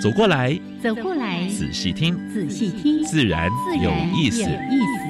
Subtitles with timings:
[0.00, 3.50] 走过来，走过来，仔细听，仔细听，自然
[3.82, 4.42] 有意思。
[4.42, 5.08] 有意思。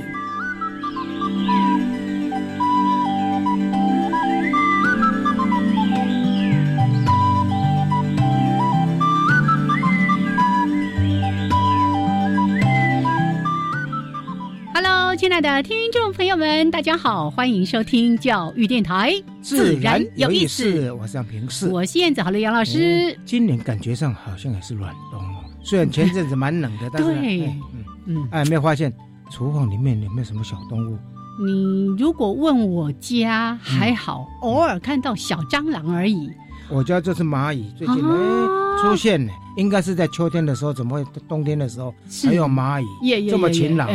[14.75, 20.91] Hello，亲爱的听众朋友们，大家好，欢迎收听教育电台，自然有意思。
[20.91, 23.17] 我是杨平视，我是燕子好了杨老师。
[23.25, 28.93] 今年感觉上好像也是暖冬哦，虽然前阵子蛮冷的，但是对哎嗯嗯，哎，有没有发现
[29.31, 30.99] 厨房里面有没有什么小动物？
[31.47, 36.29] 你如果问我家还好，嗯偶尔看到小蟑螂而已。
[36.71, 38.49] 我家就是蚂蚁，最近哎、啊
[38.81, 42.29] 出现呢，应该是在秋天的时候，怎么会冬天的时候是。
[42.29, 42.87] 还有蚂蚁
[43.29, 43.89] 这么勤劳？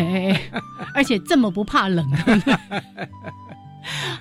[0.94, 2.06] 而且这么不怕冷。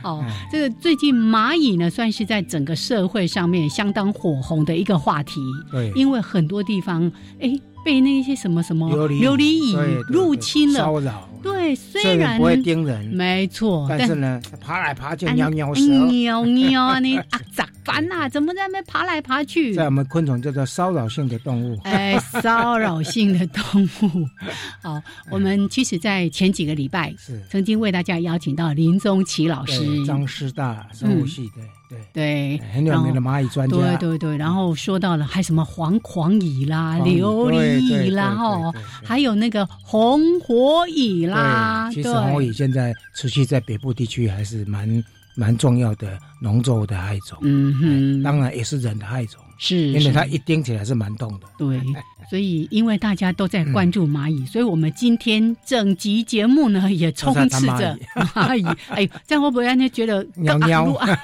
[0.04, 0.48] 哦，哎。
[0.52, 9.74] 这个最近蚂蚁呢，算是在整个社会上面相当火红的一个话题，对，因为很多地方哎被那些什么什么琉璃蚁
[10.08, 10.80] 入侵了。
[10.80, 18.28] 骚扰，对，虽虽然然不会叮人，没错，但是呢，爬来爬去，哎喵喵蛇，喵喵 啊，你啊咋办呐？
[18.28, 19.74] 怎么在那边爬来爬去？
[19.74, 21.78] 在我们昆虫叫做骚扰性的动物。
[21.84, 24.28] 哎，骚扰性的动物。
[24.82, 31.62] 好，我们其实，在前几个礼拜是，曾经为大家邀请到林宗奇老师，张师大生物系的，
[31.92, 32.58] 对，对。
[32.58, 33.76] 哎很有名的蚂蚁专家。
[33.76, 51.46] 对对对，然后说到了还什么黄狂蚁啦、琉璃蚁啦，对对对哈对对对，还有那个红火蚁啦，对，其实红蚁现在持续在北部地区还是蛮蛮重要的农作物的害虫，嗯哼，当然也是人的害虫，是，因为它一叮起来是蛮痛的。
[51.58, 51.80] 对，
[52.28, 57.98] 所以因为大家都在关注蚂嗯蚁，所以我们今天整集节目呢 也充斥着
[58.34, 58.66] 蚂蚁。
[58.88, 61.18] 哎呦，这样会不会让人觉得 喵喵啊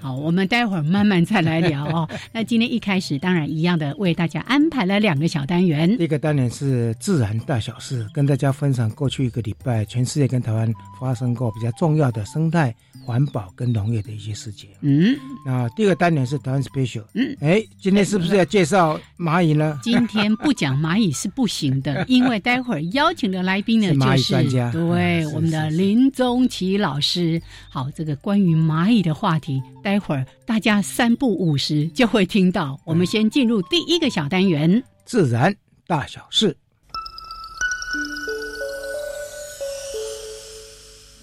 [0.00, 2.08] 好，我们待会儿慢慢再来聊哦。
[2.32, 5.96] 那今天一开始，当然一样的为大家安排了两个小单元。
[5.96, 12.74] 第一个单元是自然大小事，跟大家分享过去一个礼拜全世界跟台湾发生过比较重要的生态、
[13.04, 14.70] 环保跟农业的一些事情。
[14.80, 17.04] 嗯，那第二个单元是台湾 special。
[17.14, 19.78] 嗯，哎，今天是不是要介绍蚂蚁呢？
[19.82, 27.42] 今天不讲蚂蚁是不行的， 因为待会儿邀请的来宾呢是蚂蚁就是对嗯是我们的林宗奇老师。
[27.68, 32.78] 好，这个关于蚂蚁的话题，待会儿大家三不五时就会听到。
[32.84, 34.82] 我们先进入第一个小单元。
[35.04, 35.54] 自然
[35.86, 36.56] 大小事。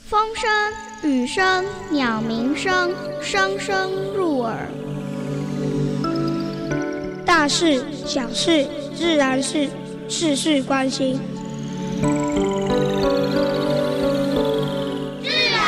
[0.07, 2.91] 风声、雨声、鸟鸣声，
[3.21, 4.69] 声声入耳。
[7.25, 8.65] 大事、小事、
[8.95, 9.67] 自然是
[10.07, 11.19] 事事关心。
[15.21, 15.59] 自然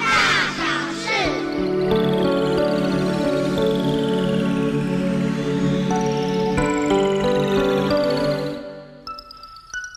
[0.00, 0.06] 大
[0.58, 1.08] 小事。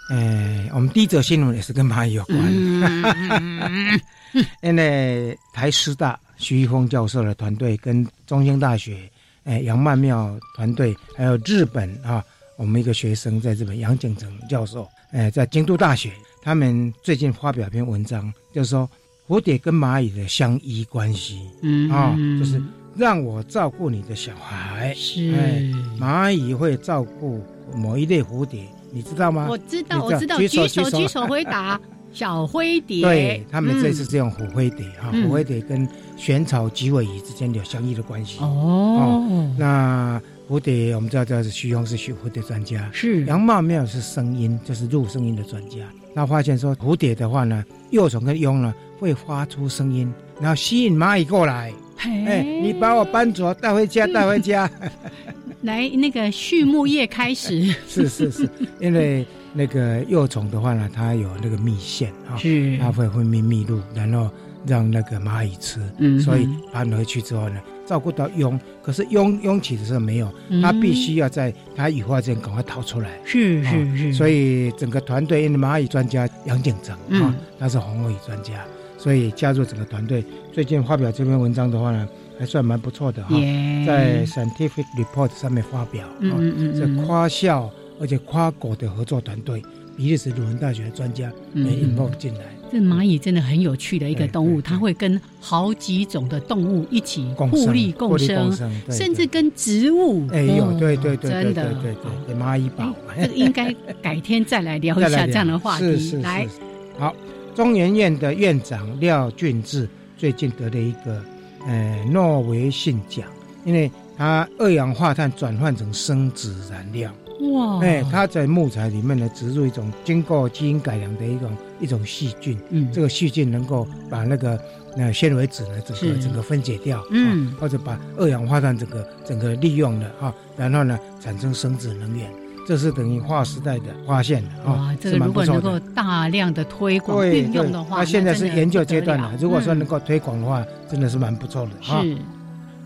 [0.10, 2.38] 哎，我们第一则新闻也是跟蚂蚁有关。
[2.40, 4.00] 嗯，
[4.62, 9.10] 因为台师大徐一峰教授的团队跟中兴大学、
[9.48, 12.24] 哎杨曼妙团队，还有日本啊，
[12.58, 16.12] 我们一个学生在日本杨景成教授，哎，在京都大学，
[16.44, 18.88] 他们最近发表一篇文章，就是说
[19.28, 22.62] 蝴蝶跟蚂蚁的相依关系嗯啊、就是
[22.96, 25.34] 让我照顾你的小孩，是。
[25.34, 25.62] 哎
[26.00, 27.42] 蚂蚁会照顾
[27.74, 29.48] 某一类蝴蝶，你知道吗？
[29.50, 31.80] 我知道，你我知道，举举手举手手举手回答。
[32.14, 35.88] 小灰蝶，对他们这次嗯是用虎灰蝶哈，嗯虎灰蝶跟
[36.18, 38.40] 玄草及尾蚁之间有相依的关系。
[38.42, 45.78] 哦，那蝴蝶我们知道这是徐宏是学蝴蝶专家，是杨茂妙是声音，就是录声音的专家。
[46.14, 50.12] 那发现说蝴蝶的话呢，幼虫跟蛹呢会发出声音，
[50.42, 51.72] 然后吸引蚂蚁过来。
[52.00, 54.70] 哎，哎你把我搬走，带回家，带回家。
[55.62, 58.50] 来那个畜牧业开始 是是是，
[58.80, 64.30] 因为那个幼虫的话呢，它有那个蜜腺啊，是它会分泌蜜露，然后
[64.68, 65.80] 让那个蚂蚁吃。
[65.98, 70.32] 嗯所以搬回去之后呢，照顾到蛹，可是蛹蛹起的时候没有，
[70.62, 73.10] 它必须要在它羽化之前赶快逃出来。
[73.26, 78.64] 是啊是是，所以以整个团队，因为蚂蚁专家杨景成啊嗯，他是红尾专家，
[78.98, 80.22] 所所以加入整个团队。
[80.52, 82.06] 最近发表这篇文章的话呢，
[82.38, 87.72] 还算蛮不错的哈，耶在 Scientific Report 上面发表，嗯哦嗯嗯嗯是跨校
[88.02, 89.64] 而且跨国的合作团队，
[89.98, 91.98] 比利时鲁文大学的专家也嗯嗯。
[91.98, 92.42] involve 进来，
[92.72, 98.54] 这蚂蚁真的很有趣的一个动物，它会跟好几种的动物一起互利共生，
[98.92, 100.28] 甚至跟植物。
[100.30, 101.74] 哎有哦对对对对真的。
[101.82, 101.96] 对
[102.28, 105.86] 对蚂蚁宝，这个应该改天再来聊一下 这样的话题。
[105.86, 106.44] 是是来。
[106.44, 106.60] 是，
[107.00, 107.16] 好，
[107.56, 111.24] 中研院的院长廖俊志最近得了一个
[111.66, 113.28] 呃诺维信奖，
[113.66, 117.12] 因为他二氧化碳转换成生质燃料。
[117.40, 122.90] 哇，哎，它在木材里面呢植入一种经过基因改良的一种一种细菌，嗯。
[122.92, 124.60] 这个细菌能够把那个
[124.96, 127.48] 那纤维质呢整个整个分解掉，嗯。
[127.48, 132.30] 啊或者把二氧化碳整个整个利用了啊，然后呢产生生质能源，
[132.68, 135.62] 这是等于划时代的发现了啊，，这是个如果能。
[135.62, 139.38] 够大量的推广对运用的话，那现在是研究阶段了了。
[139.40, 139.80] 如果说嗯。
[139.80, 142.02] 能够推广的话，真的是蛮不错的哈。
[142.02, 142.18] 是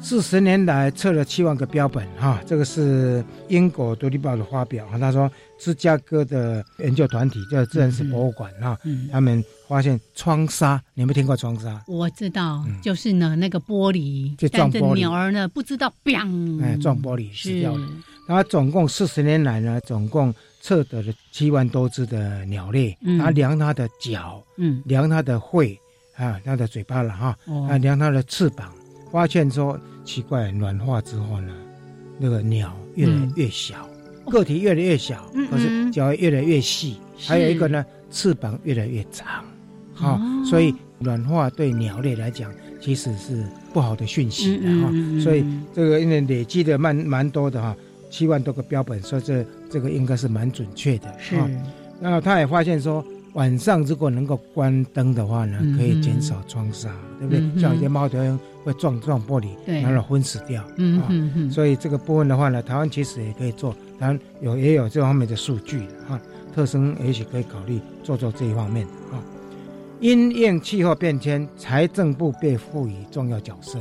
[0.01, 4.98] 四十年来测了七万个标本哈，这个是英国独立报的发表哈。
[4.98, 9.07] 他说，芝加哥的研究团体叫自然史博物馆哈，嗯。
[9.12, 11.81] 他们发现窗纱，你有没有听过窗纱？
[11.88, 17.88] 我知道，嗯就是呢，那个玻璃，就撞玻璃鸟儿呢，不知道，biang，哎，撞玻璃死掉了。
[18.27, 25.77] 他总共四十年来呢，总共测得了七万多只的鸟类，嗯他量它的脚，嗯，量它的喙，
[26.15, 28.74] 啊，它的嘴巴了哈，哦啊，量它的翅膀，
[29.12, 31.53] 发现说奇怪，暖化之后呢，
[32.18, 33.88] 那个鸟越来越小，
[34.25, 39.27] 个体越来越小，嗯可是嗯脚越来越细，是还有一个呢，翅膀越来越长，
[39.95, 40.45] 啊、哦。
[40.45, 43.44] 所以软化对鸟类来讲其实是
[43.74, 45.18] 不好的讯息的哈、嗯嗯。
[45.18, 47.75] 嗯所以嗯这个因为累积的蛮蛮多的哈，
[48.09, 51.36] 七万多个标本，所以这这个应该是蛮准确的是。
[51.38, 51.50] 哈。
[52.01, 56.89] 然后他也发现说，晚上如果能够关灯的话呢嗯，可以减少窗纱，
[57.19, 57.60] 对不对嗯？
[57.60, 60.62] 像有些猫头鹰会撞撞玻璃，对然后昏死掉。
[60.62, 66.19] 啊嗯嗯嗯，所以这个部分的话呢，台湾其实也可以做，台湾有也有这方面的数据的哈。
[66.54, 69.24] 特生也许可以考虑做做这一方面啊。
[70.01, 73.80] 因应气候变迁，财政部被赋予重要角色。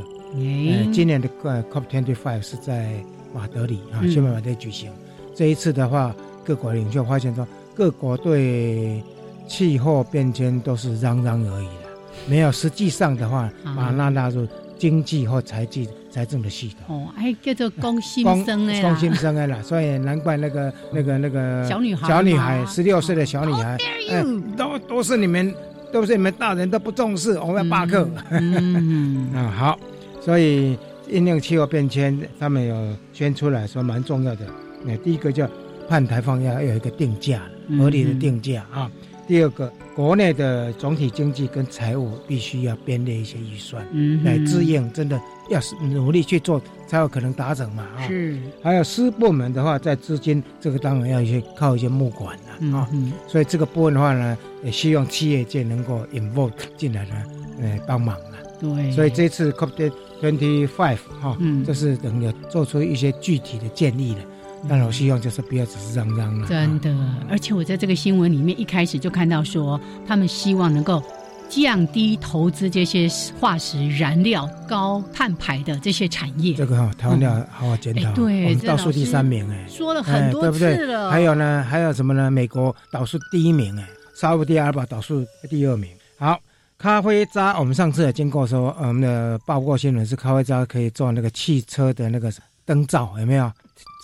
[0.92, 2.92] 今年的呃 COP25 是在
[3.34, 4.92] 马德里啊，嗯西马马德里举行。
[5.34, 6.14] 这一次的话，
[6.44, 7.44] 各国领袖发现说，
[7.74, 9.02] 各国对
[9.50, 11.90] 气候变迁都是嚷嚷而已了，
[12.28, 13.74] 没有实际上的话，啊。
[13.76, 14.46] 把它纳入
[14.78, 17.04] 经济或财计财政的系统。
[17.04, 23.76] 哦，哎，叫做公心公生哎，公心生哎啦，所以难怪那个那个那个小女孩小女孩十六岁的小女孩
[24.08, 24.24] 哎
[24.56, 25.52] 都都是你们
[25.92, 28.08] 都是你们大人都不重视，我们要罢课。
[28.30, 29.78] 嗯， 啊，好，
[30.20, 34.46] 所以因应气候变迁，他们有宣出来说蛮重要的。
[34.84, 35.48] 那第一个叫
[35.88, 38.88] 碳排放要有一个定价，嗯合理的定价啊。
[39.30, 48.02] 第二个，国内的总体经济跟财务必须要编列一些预算嗯来支应，真的要是努力去做，才有可能达成嘛啊。
[48.08, 52.88] 是，还有私部门的话，在资金这个当然要一些靠一些募款了啊。
[52.90, 57.14] 嗯嗯所以这个部分的话呢，也希望企业界能够 involve 进来呢，
[57.60, 58.32] 呃，帮忙了。
[58.60, 64.20] 对，所以这次 COP twenty five 哈，嗯这是等于做出一些具体的建议了。
[64.68, 66.46] 当然，我希望就是不要只是嚷嚷了。
[66.46, 66.94] 真的，
[67.28, 71.02] 而且我在这个新闻里面一开始就看到说，他们希望能够
[71.48, 73.08] 降低投资这些
[73.40, 76.54] 化石燃料、高碳排的这些产业。
[76.54, 78.10] 这个哈，台湾要好好检讨。
[78.10, 82.30] 哎对倒数第三名哎，说了哎很多对不对次了，还有呢，还有什么呢？
[82.30, 85.90] 美国倒数第一名哎，沙特第二吧，倒数第二名。
[86.18, 86.38] 好，
[86.78, 92.30] 咖啡渣，我们上次也经过说，呃我们的报过新闻是咖啡渣可以做那个汽车的那个
[92.66, 93.50] 灯罩，有没有？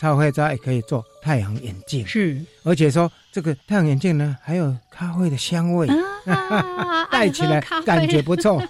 [0.01, 2.07] 咖啡渣也可以做太阳眼镜。
[2.07, 5.89] 是而且说这个太阳眼镜呢，还有咖啡的香味，
[6.27, 8.63] 啊， 戴起来感觉不错。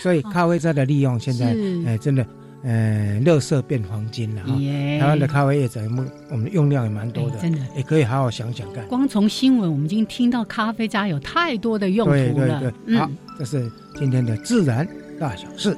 [0.00, 2.26] 所以咖啡渣的利用现在，是哎，真的，
[2.64, 4.54] 呃，乐色变黄金了哈。
[4.56, 8.86] 耶台湾的咖啡业者，我们我们用量也蛮多的，哎真的也可以好好想想看。
[8.88, 12.60] 光从新闻我们已经听到咖啡渣有太多的用途了。
[12.60, 14.86] 对对对，好嗯，，这是今天的自然
[15.20, 15.76] 大小事。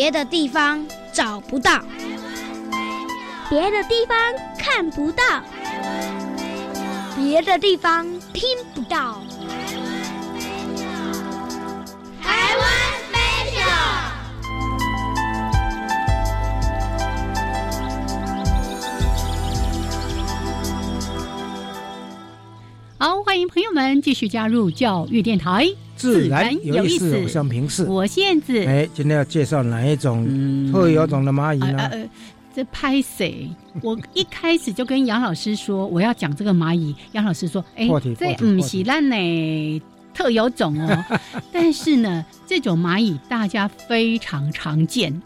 [0.00, 1.78] 别的地方找不到，
[3.50, 4.16] 别的地方
[4.58, 5.22] 看不到，
[7.14, 9.20] 别的地方听不到。
[12.22, 12.66] 台湾
[13.12, 13.68] special。
[22.96, 25.66] 好，欢迎朋友们继续加入教育电台。
[26.00, 27.84] 自然有意思，我像平视。
[27.84, 28.64] 我是燕子。
[28.64, 30.26] 哎，今天要介绍哪一种
[30.72, 31.90] 特有种的蚂蚁呢？
[32.54, 33.48] 这拍谁？
[33.82, 37.86] 我一开始就跟杨老师说我要讲这个蚂蚁，杨老师说：“哎，
[38.18, 39.82] 这嗯喜烂呢，
[40.14, 41.04] 特有种哦。
[41.52, 45.22] ”但是呢，这种蚂蚁大家非常常见。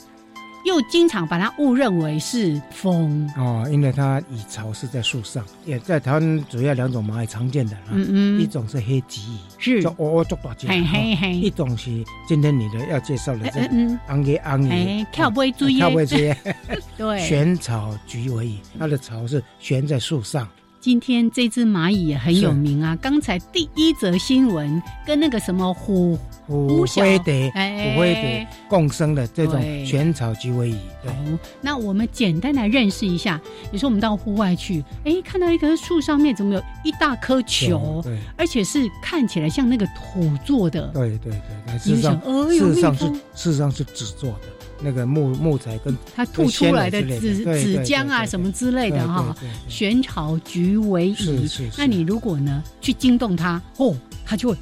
[0.64, 9.82] 又经常把它误认为是蜂哦，因为它蚁巢是在树上，也在台湾主要两种蚂蚁常见的，嗯嗯，一种是黑棘蚁，是。
[9.82, 16.34] 叫哦哦做大只，嘿嘿嘿，一种是今天你的要介绍的这个昂耶昂耶，跳不会追，跳不会追，
[16.96, 20.48] 对， 悬草菊尾蚁，它的巢是悬在树上。
[20.84, 22.94] 今天这只蚂蚁也很有名啊！
[23.00, 26.14] 刚才第一则新闻跟那个什么虎
[26.46, 30.76] 虎灰蝶、虎灰蝶共生的这种全草鸡尾蚁。
[31.02, 31.14] 好，
[31.62, 33.40] 那我们简单来认识一下。
[33.72, 38.02] 有时候我们到户外去，哎，看到一棵树上面怎么有一大颗球？
[38.04, 40.88] 对，而且是看起来像那个土做的。
[40.88, 41.32] 对对
[41.66, 44.40] 对，事实上，事实上是事实上是纸做的。
[44.80, 49.34] 那个木木材跟它吐出来的纸纸浆啊什么之类的哈，
[49.68, 51.48] 玄草菊为蚁。
[51.78, 54.56] 那你如果呢去惊动它，哦，它就会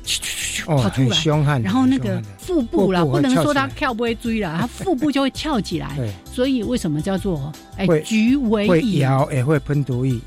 [0.66, 1.60] 跑出来，凶悍。
[1.62, 5.96] 然后那个腹部啦，不能说它跳不会追了，它腹部就会翘起来。
[6.32, 8.68] 所以为什么叫做哎菊为蚁？
[8.68, 10.18] 会摇也会喷毒液。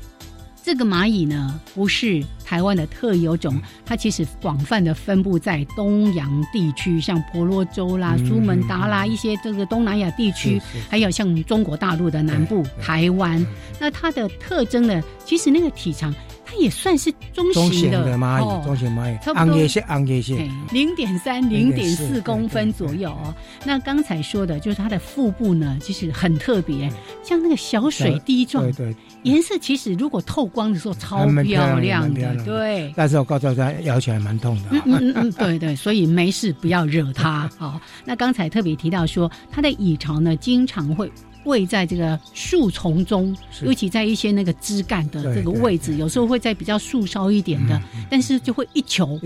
[0.66, 13.46] 这个蚂蚁呢，不是台湾的特有种，它其实广泛的分布在东洋地区，像婆罗洲啦、苏门答腊一些这个东南亚地区，还有像中国大陆的南部、台湾。
[13.78, 16.12] 那它的特征呢，其实那个体长。
[16.48, 23.34] 它也算是中型的蚂蚁，中型蚂蚁，差不多一些，昂一些，零点三、零点四公分左右哦。
[23.64, 26.88] 那刚才说的就是它的腹部呢，其实很特别，
[27.24, 32.92] 像那个小水滴状，对对，颜色其实如果透光的时候超漂亮的，对。
[32.96, 34.68] 但是我告诉大家，咬起来蛮痛的。
[34.70, 37.50] 嗯嗯嗯，对对，所以没事不要惹它。
[37.58, 41.10] 好，那刚才特别提到说，它的蚁巢呢，经常会。
[41.46, 49.18] 位在这个树丛中，尤其在一些那个枝干的这个位置，有时候会在比较树梢一点的，但是就会一球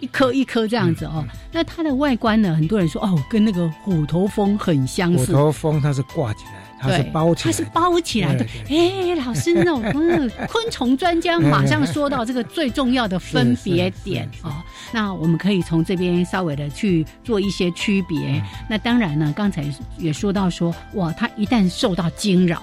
[0.00, 1.24] 一颗一颗这样子哦。
[1.52, 5.26] 那它的外观呢，很多人说哦，跟那个虎头蜂很相似。
[5.26, 6.65] 虎头蜂它是挂起来。
[6.86, 8.46] 它是包起来，它是包起来的。
[8.68, 14.52] 哎，老师，那种嗯，昆虫专家马上说到这个最重要的分别点哦。
[14.92, 18.42] 那我们可以从这边稍微的去做一些区别。
[18.68, 19.64] 那当然呢，刚才
[19.98, 22.62] 也说到说，哇，它一旦受到惊扰。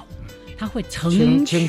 [0.56, 1.12] 它会成
[1.44, 1.68] 群倾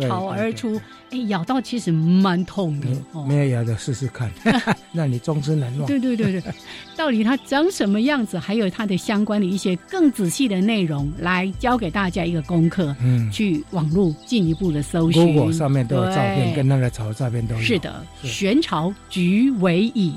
[0.00, 2.88] 巢而出，哎，咬到其实蛮痛的。
[3.28, 4.30] 没有咬的试试看，
[4.92, 5.86] 让你终身难忘。
[5.86, 6.42] 对对对对，
[6.96, 12.94] 到底它长什么样子，还有它的相关的一些更仔细的内容，来教给大家一个功课。
[13.00, 15.34] 嗯，去网络进一步的搜寻。
[15.34, 17.60] 如果上面都有照片，跟那个巢照片都有。
[17.60, 20.12] 是的，玄巢菊尾蚁。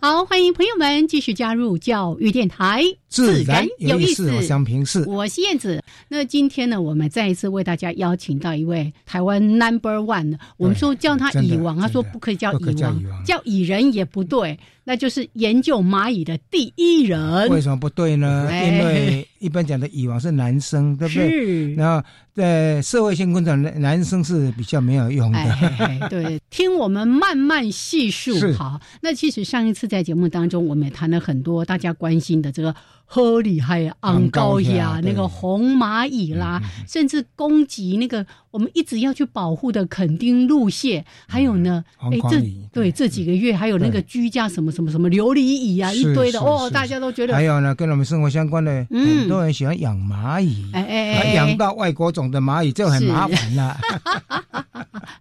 [0.00, 5.02] 好，欢迎朋友们继续加入教育电台，自然有意思，相平视。
[5.06, 5.82] 我是燕子。
[6.08, 14.58] 那今天呢，我们再一次为大家邀请到一位台湾 Number One 我们说叫他蚁王，他说不可以叫蚁王，叫蚁人也不对。
[14.84, 18.48] 那就是研究蚂蚁的第一人，为什么不对呢？
[18.50, 21.74] 因为一般讲的蚁王是男生，对不对？
[21.74, 26.08] 然后在社会性昆虫，男生是比较没有用的。
[26.08, 28.32] 对，听我们慢慢细数。
[28.54, 32.74] 好，那其实上一次在节目当中，我们也谈了很多大家关心的这个。
[33.10, 33.94] 好厉害呀！
[34.00, 42.38] 昂高呀，那个红蚂蚁啦，甚至攻击那个我们一直要去保护的垦丁路蟹，还有呢，哎，这
[42.70, 53.80] 对这几个月还有那个居家什么什么什么琉璃蚁啊，一堆的哦，大家都觉得还有呢，跟我们生活相关的，很多人喜欢养蚂蚁，哎哎哎，养到外国种的蚂蚁就很麻烦了。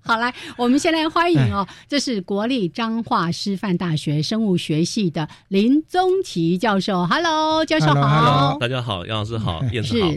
[0.08, 7.06] 好，来，我们先来欢迎哦，这是国立彰化师范大学生物学系的林宗奇教授。
[7.06, 8.58] Hello，教授好。
[8.58, 10.10] 大家好，杨老师好， 燕子好。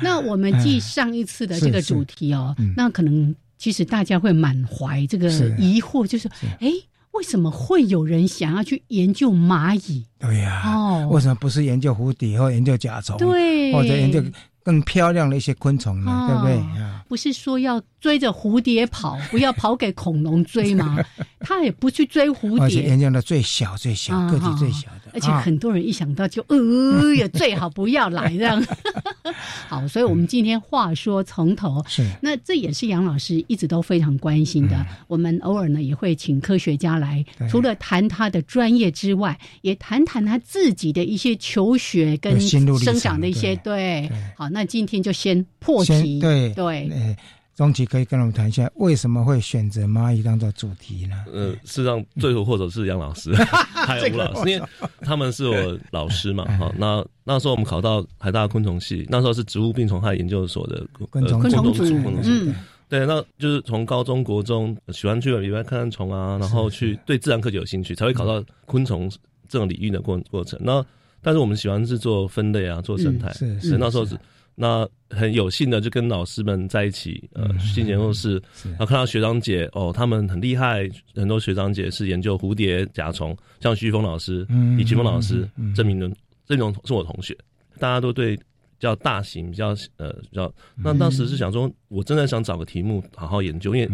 [0.00, 6.28] 那我们继上一次的这个主题哦，那可能其实大家会满怀这个疑惑，就是
[6.60, 6.70] 哎，
[7.10, 10.06] 为什么会有人想要去研究蚂蚁？
[10.20, 13.16] 对呀，哦，为什么不是研究蝴蝶或研究甲虫？
[13.16, 14.22] 对，或者研究
[14.64, 16.26] 更漂亮的一些昆虫呢？
[16.26, 16.64] 对不对？
[17.08, 17.80] 不是说要。
[18.04, 20.98] 追着蝴蝶跑，不要跑给恐龙追吗？
[21.40, 28.62] 他也不去追蝴蝶，而且研究的最小最小个体最小的，而且很多人一想到就呃呀，最好不要来这样。
[29.68, 34.84] 好，所以我们今天话说从头，是那这也是杨老师一直都非常关心的。
[35.06, 44.10] 我们偶尔呢也会请科学家来，除了谈他的专业之外，也谈谈他自己的一些求学跟生长的一些对。
[44.36, 47.16] 好，那今天就先破题，对对。
[47.54, 51.24] 钟奇可以跟我们谈一下，为什么会选择蚂蚁当做主题呢？
[51.32, 53.32] 呃，事实上，最后或者是杨老师，
[53.72, 54.66] 还有吴老师，因为
[55.00, 56.44] 他们是我老师嘛。
[56.58, 61.84] 哈，那那时候我们考到海大昆虫系，那时候是植物病虫害研究所的昆虫昆虫组。
[62.24, 62.54] 嗯，
[62.88, 69.08] 对，那就是从高中国中喜欢去野外看看虫啊，然后去对自然科学有兴趣，才会考到昆虫
[69.48, 70.58] 这种领域的过过程。
[70.60, 70.84] 那
[71.22, 74.18] 但是我们喜欢是做分类啊，做生态，是是那时候是。
[74.56, 84.46] 那很有幸的就跟老师们在一起，呃，进研究室，然后看到学长姐哦，他们很厉害，很多学长姐是研究蝴蝶、甲虫，像徐峰老师、
[84.76, 86.14] 李奇峰老师、郑明伦，
[86.46, 87.36] 这种是我同学，
[87.80, 88.42] 大家都对比
[88.78, 90.52] 较大型、比较呃比较。
[90.76, 93.90] 那当时是想说，我真的想找个题目好好研究，因为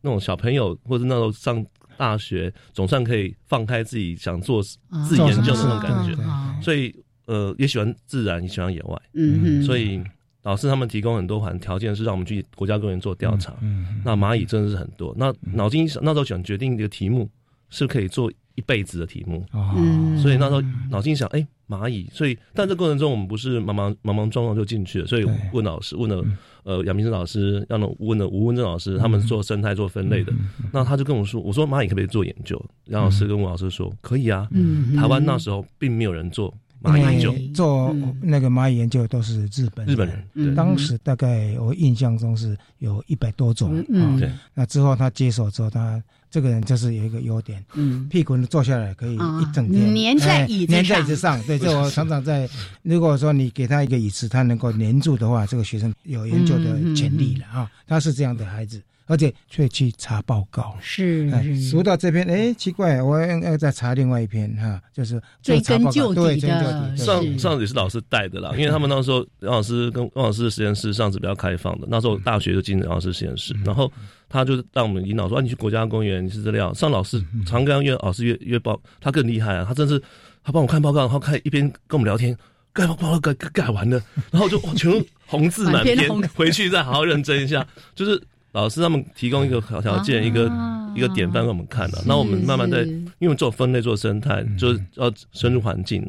[0.00, 1.62] 那种小朋友或者那时候上
[1.98, 7.03] 大学，总算可以放开自己想做自己研究的那种感觉，所以。
[7.26, 10.02] 呃，也喜欢自然，也喜欢野外，嗯，所以
[10.42, 13.54] 老师他们提供很多环条件，是让我们去国家公园做调查。
[13.62, 15.14] 嗯，那蚂蚁真的是很多。
[15.16, 17.28] 那脑筋那时候想决定一个题目，
[17.70, 19.44] 是可以做一辈子的题目。
[19.52, 22.06] 嗯，所以那时候脑筋想，哎，蚂蚁。
[22.12, 25.06] 所以，但这过程中我们不是忙忙忙忙撞撞就进去了。
[25.06, 26.22] 所以问老师，问了
[26.62, 30.30] 呃杨明生老师，让问了吴文正老师，他们做生态做分类的。
[30.70, 32.62] 那他就跟我说，我说蚂蚁可不可以做研究？
[32.88, 34.46] 杨老师跟吴老师说，可以啊。
[34.52, 36.52] 嗯，台湾那时候并没有人做。
[36.92, 37.34] 蚂蚁研究。
[37.54, 43.78] 做那个蚂蚁研究都是日本日本人，当时大概我印象中是有一百多种。
[43.78, 44.20] 啊。
[44.54, 49.94] 那之后他接手之后，他这个人就是有一个优点，嗯，屁股坐下来可以一整天。
[49.94, 51.40] 粘在椅粘在椅子上。
[51.44, 52.48] 对， 就我常常在，
[52.82, 57.70] 如果说你给他一个椅子，他能够粘住的话，这个学生有研究的潜力了啊。
[57.86, 58.82] 他是这样的孩子。
[59.06, 61.30] 而且却去查报告，是
[61.70, 66.96] 读到这篇，哎，奇怪，我要再查另外一篇哈，就是追根究底的。
[66.96, 73.92] 上上次也是老师带的啦，因为他们那时候 杨老师跟汪老师的实验室上次比较开放的，那时候大学就进杨老师实验室，然后
[74.28, 76.72] 他就让我们引导说，你去国家公园，你是这料。
[76.72, 80.00] 上老师常跟约老师约约报，他更厉害啊，他真是
[80.42, 82.34] 他帮我看报告，然后看一边跟我们聊天，
[82.72, 88.18] 盖报告盖盖完了，然后就全部红字满篇，回去再好好认真一下，就是。
[88.54, 90.50] 老师他们提供一个条件，一个
[90.94, 92.02] 一个典范给我们看的。
[92.06, 92.82] 那我们慢慢在，
[93.18, 96.00] 因为做分类做生态，就是要深入环境，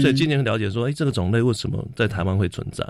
[0.00, 2.84] 所以今年了解说，哎，这个种类为什么在台湾会存在？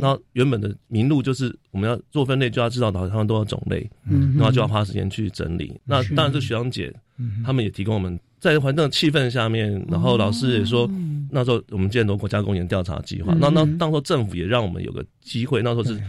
[0.00, 3.88] 那原本的名录就是我们要做分类，就要知道台湾多少种类，
[4.36, 5.80] 然后就要花时间去整理。
[5.84, 6.92] 那当然，这学长姐
[7.44, 8.18] 他们也提供我们。
[8.46, 10.88] 在环境气氛下面，然后老师也说，
[11.30, 16.00] 那时候我们建多国家公园调查计划，那那当时候政府也让我们有个机会，那时候是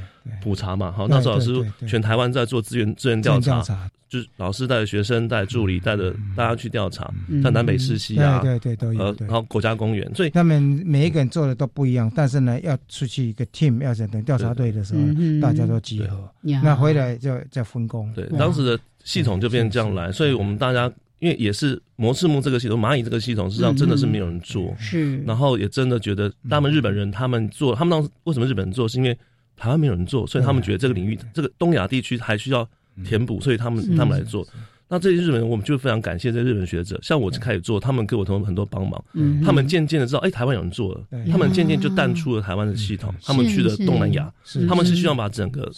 [0.44, 1.52] 普查嘛，好，那时候老师
[1.88, 7.12] 全台湾在做资源资源调查，就是老师带着学生带助理带着大家去调查，
[7.44, 15.02] 在南北市西啊，对对都有，然后国家公园，所以他们每一个人做的都不一样，但是呢，要出去一个 team，要等调查队的时候，
[15.42, 16.32] 大家都集合，
[16.64, 20.92] 那回来就再分工，对，当时的系统就变成这样来，所以我们大家。
[21.20, 24.76] 因为也是模式木这个系统，蚂蚁这个系统，实际上真的是没有人做。
[24.80, 29.18] 是，然后也真的觉得，他们日本人他们做，他们当时为什么日本人做，是因为
[29.56, 32.68] 台湾没有人做，所以他们觉得这个领域，这个东亚地区还需要
[33.04, 34.48] 填补，所以他们他们来做。
[34.90, 39.04] 那这些日本人，我们就非常感谢这日本学者，像我开始做，他们给我同很多帮忙。
[39.14, 44.32] 嗯，他们渐渐的知道，哎，台湾有人做了，他们渐渐就淡出了台湾的系统，他们去了东南亚，
[44.70, 45.70] 他们是希望把整个。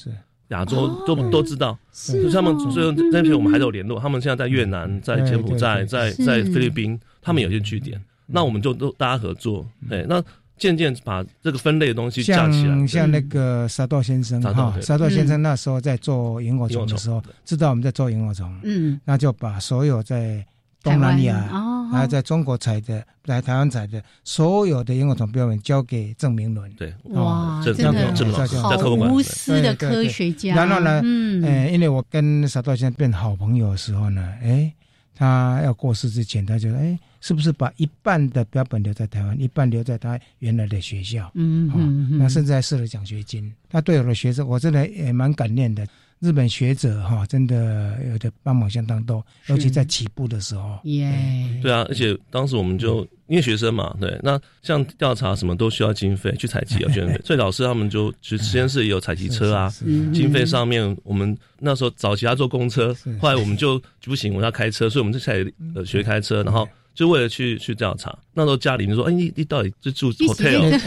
[0.49, 3.99] 亚洲都都知道，就他们最后那些我们还有联络。
[3.99, 7.99] 他们现在在越南、在柬埔寨、在在菲律宾，他们有些据点。
[8.25, 10.23] 那我们就都大家合作，对，那
[10.57, 12.67] 渐渐把这个分类的东西架起来。
[12.67, 20.45] 像像那个沙道先生哈，沙道先生那时候在做萤火虫的时候，知道我们在做萤火虫，嗯，那就把所有在。
[20.81, 26.71] 东南亚，还有在中国采的，来台湾采的，所有的萤火虫标本交给郑明伦。
[26.73, 28.13] 对，哇，真的
[28.61, 30.55] 好无私的科学家。
[30.55, 34.73] 然后呢，嗯，因为我跟沙道先生变好朋友的时候呢，哎，
[35.13, 41.29] 他要过世之前，他就哎，是不是把一半的标本留在台湾，一半留在他原来的学校？
[41.33, 43.53] 嗯嗯，那甚至还设了奖学金。
[43.69, 45.85] 他对我的学生，我真的也蛮感念的。
[46.19, 50.77] 日本学者哈，真的有的帮忙相当多，尤其在起步的时候。
[50.83, 51.09] 耶，
[51.63, 59.73] 对啊，而且当时我们就因为学生嘛，对，那像调查什么都需要经费，去采集 啊经费，所以老师他们就其实实验室也有采集车啊。
[60.13, 68.13] 经费上面，我们那时候早期要坐公车，后来我们就不行，我要开车，所以我们就才呃学开车，然后就为了去去调查。
[68.33, 70.77] 那时候家里面说，哎，你你到底是住 hotel？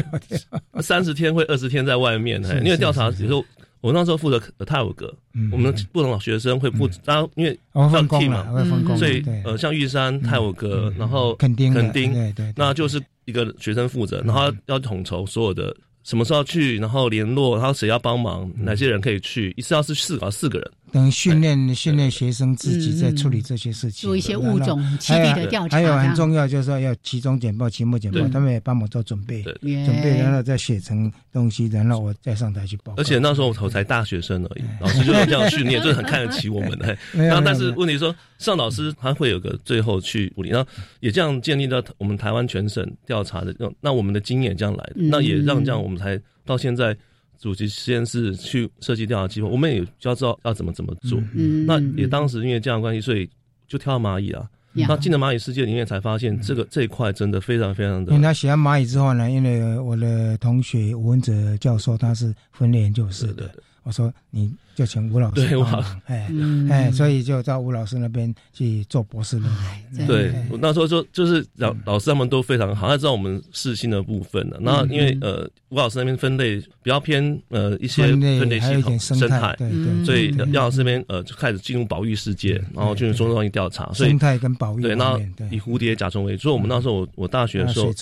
[0.82, 3.42] 三十天或二十天在外面，因为调查有时候。
[3.80, 5.12] 我那时候负责泰晤格，
[5.52, 7.58] 我们不同的学生会负，当然因为
[7.90, 25.76] 分 team 嘛，所以呃，像玉山、泰晤格，然后垦丁，垦丁，那就是一个学生负责，然后要统筹所有的什么时候去，然后联络，然后谁要帮忙，哪些人可以去，一次要是四个四个人，等于训练训练学生自己在处理这些事情，做一些物种基地的调查。
[25.76, 32.94] 还有很重要就是说要集中简报、期末简报，他们也帮我做准备，准备然后再写成东西，然后我再上台去报。
[32.96, 36.70] 而且那时候我才大学生而已，老师就这样训练，就是很看得起我们。
[37.12, 40.68] 然后但是问题说，上老师他会有个最后去处理，然后
[41.00, 46.96] 也这样建立到我们台湾全省调查的，那我们的经验这样来的，那也让这样我们才到现在。
[47.38, 51.18] 主题实验室去设计调查计划，我们也就要知道要怎么怎么做。
[51.34, 53.28] 嗯，那也当时因为这样关系，所以
[53.66, 54.48] 就挑蚂蚁啊。
[54.72, 58.12] 那进了蚂蚁世界里面，才发现这个这一块真的非常非常的。
[58.12, 63.50] 因为他喜欢蚂蚁之后呢，因为我的同学吴文哲教授他是分类研究室的，
[63.82, 64.52] 我说你。
[64.78, 66.30] 就请吴老师帮忙，哎
[66.70, 70.06] 哎，所以就到吴老师那边去做博士论文。
[70.06, 74.56] 对，那时候就就是老老师他们都非常好，他知道我们视性的部分的。
[74.60, 83.92] 那因为呃，吴老师那边分类比较偏呃一些分类系统生态，对对，所以廖老师那边呃就开始进入保育世界，然后进入中东去调查。
[83.94, 85.18] 生态跟保育对，那
[85.50, 86.42] 以蝴蝶、甲虫为主。
[86.44, 87.92] 所以我们那时候我我大学的时候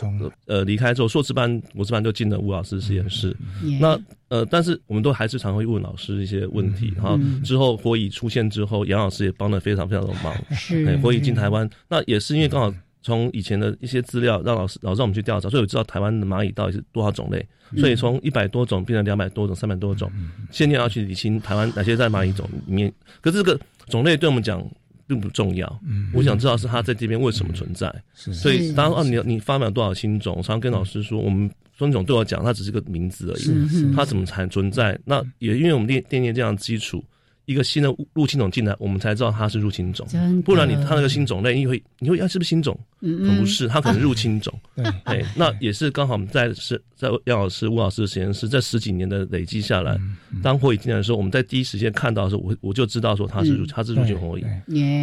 [0.45, 3.35] 呃离开之后，硕士班、博士班就进了吴老师实验室。
[3.81, 10.35] 那呃，但是我们都还是常会问老师一些问题，然后之后火蚁出现之后，杨老师也帮了非常非常的忙。
[10.51, 20.11] 是，火蚁进台湾，那也是因为刚好从以前的一些资料，让老师老让我们去调查，所以我知道台湾的蚂蚁到底是多少种类，所以从一百多种变成两百多种、三百多种，
[20.51, 22.93] 现在要去理清台湾哪些在蚂蚁种里面。
[23.21, 24.61] 可是这个种类对我们讲
[25.07, 25.81] 并不重要，
[26.13, 27.95] 我想知道是它在这边为什么存在。
[28.13, 31.49] 所以当啊，你你发表多少新种，常常跟老师说我们。
[31.79, 34.99] 孙总对我讲，它只是个名字而已，它怎么才存在？
[35.05, 37.05] 那也因为我们奠奠定这样基础。
[37.47, 40.07] 一个新的入侵种进来，我们才知道它是入侵种，
[40.45, 42.79] 不然你它那个新种类，你会你会啊是不是新种？
[43.01, 43.39] 嗯。
[43.39, 44.53] 不是，它可能入侵种。
[44.75, 49.97] 对，那也是刚好我们在是在杨老师、吴老师的实验室，这十几年的累积下来，
[50.43, 54.45] 当火蚁进来的时候，我们在第一时间看到的时候，我我就知道说它是入它是入侵火蚁。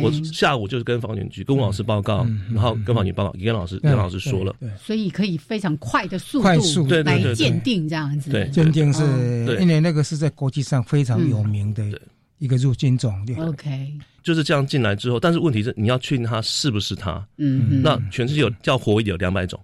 [0.01, 4.53] 我下午就是跟房检局跟吴老师报告，然后跟防检报告，也跟老师跟老师说了。
[4.77, 8.31] 所以可以非常快的速度来鉴定这样子。
[8.31, 9.03] 对，鉴定是
[9.61, 11.83] 因为那个是在国际上非常有名的。
[12.43, 17.25] 一个入侵种，OK，就是这样进来之后，但是问题是你要确定它是不是它。
[17.37, 19.57] 嗯，那全世界有叫火蚁有两百种，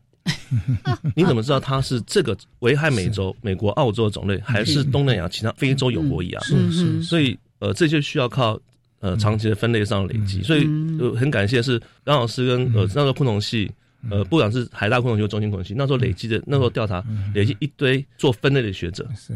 [1.14, 6.42] 你怎么知道它是这个危害美洲、美国、澳洲的种类，还是东南亚其他非洲有火蚁啊？
[6.46, 8.58] 是是，所以呃，这就需要靠
[9.02, 10.42] 呃长期的分类上的累积。
[10.42, 10.66] 所以
[11.02, 13.70] 呃，很感谢是张老师跟呃那个昆虫系。
[14.10, 19.34] 呃，不管是海大昆虫学中心昆虫系，那时候累积的那时候调查，累积一堆做分类的学者，是，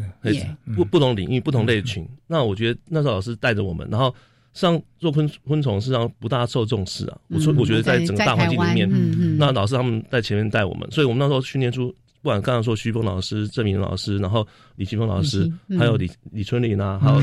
[0.74, 2.08] 不不同领域、不同类群。
[2.26, 4.14] 那我觉得那时候老师带着我们，然后
[4.52, 7.18] 上做昆昆虫，实际上不大受重视啊。
[7.28, 11.94] 我说，我觉得在整个大环境里面，那老师他们在前面带我们，所以我们那时候训练出。
[12.24, 15.46] 不管刚刚说徐峰老师、郑明老师，然后李奇峰老师，
[15.78, 17.20] 还有李李春林啊，还有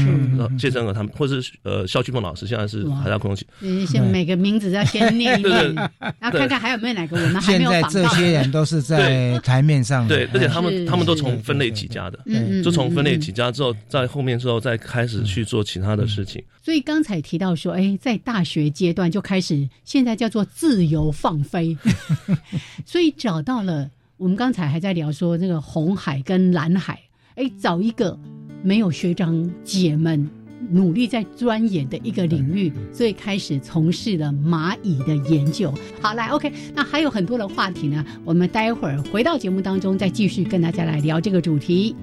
[0.60, 3.44] 谢振和他们，或者是呃肖旭峰老师，现在是海大空气。
[3.88, 5.74] 先每个名字要先念一念，
[6.20, 12.20] 然后看看还有没有哪个我们还没有现在这些人都是在 台面上，对，而且他们他们都从分类起家的，
[12.64, 16.44] 就从分类起家之后，在后面之后再开始去做其他的事情。
[16.62, 21.76] 所以刚才提到说，哎，在大学阶段就开始，现在叫做自由放飞，
[22.86, 23.90] 所以找到了。
[24.22, 27.00] 我们刚才还在聊说这个红海跟蓝海，
[27.34, 28.16] 哎，找一个
[28.62, 30.30] 没有学长姐们
[30.70, 35.74] 努力在钻研的一个领域，所以开始从事了蚂蚁的研究。
[36.00, 41.96] 好，来，OK，那还有很多的话题呢，我们待会儿回到节目当中再继续跟大家来聊这个主题。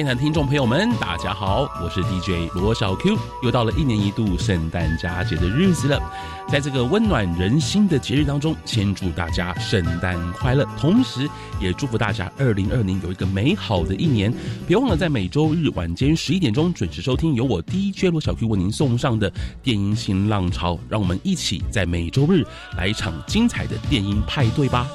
[0.00, 6.00] 电台听众朋友们，大家好，我是 DJ 罗小 Q，又到了一年一度圣诞佳节的日子了。
[6.48, 11.28] 在这个温暖人心的节日当中，先祝大家圣诞快乐，同时
[11.60, 14.32] 也祝福大家二零二零有一个美好的一年。
[14.66, 19.30] 别忘了在每周日晚间十一点钟准时收听由我 DJ 罗小 Q 为您送上的
[19.62, 22.42] 电音新浪潮，让我们一起在每周日
[22.74, 24.86] 来一场精彩的电音派对吧。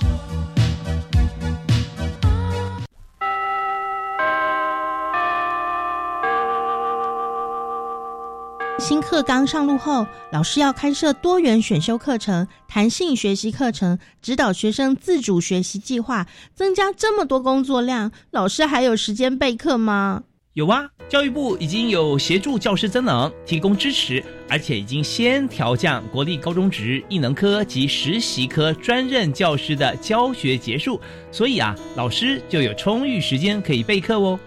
[8.78, 20.24] 新课纲上路后，老师要开设多元选修课程、弹性学习课程，指导学生自主学习计划，增加这么多工作量，老师还有时间备课吗？
[20.54, 31.00] 有啊，教育部已经有协助教师增能，提供支持，而且已经先调降国立高中职艺能科及实习科专任教师的教学结束，
[31.32, 34.38] 所以啊，老师就有充裕时间可以备课哦。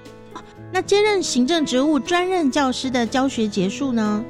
[0.71, 4.25] 那兼任行政职务专任教师的教学结束呢？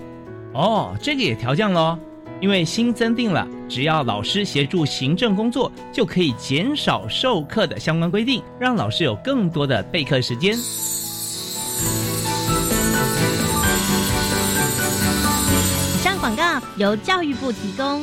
[0.55, 1.99] 哦，这个也调降喽，
[2.41, 10.57] 因为新增定了，只要老师协助行政工作，就可以减少授课的相关规定，让老师有更多的备课时间。
[15.95, 18.03] 以上广告由教育部提供。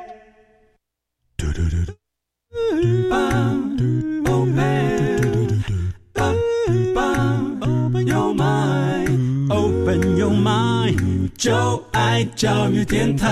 [2.53, 3.07] Open
[8.05, 13.31] your mind, open your mind，就爱教育电台。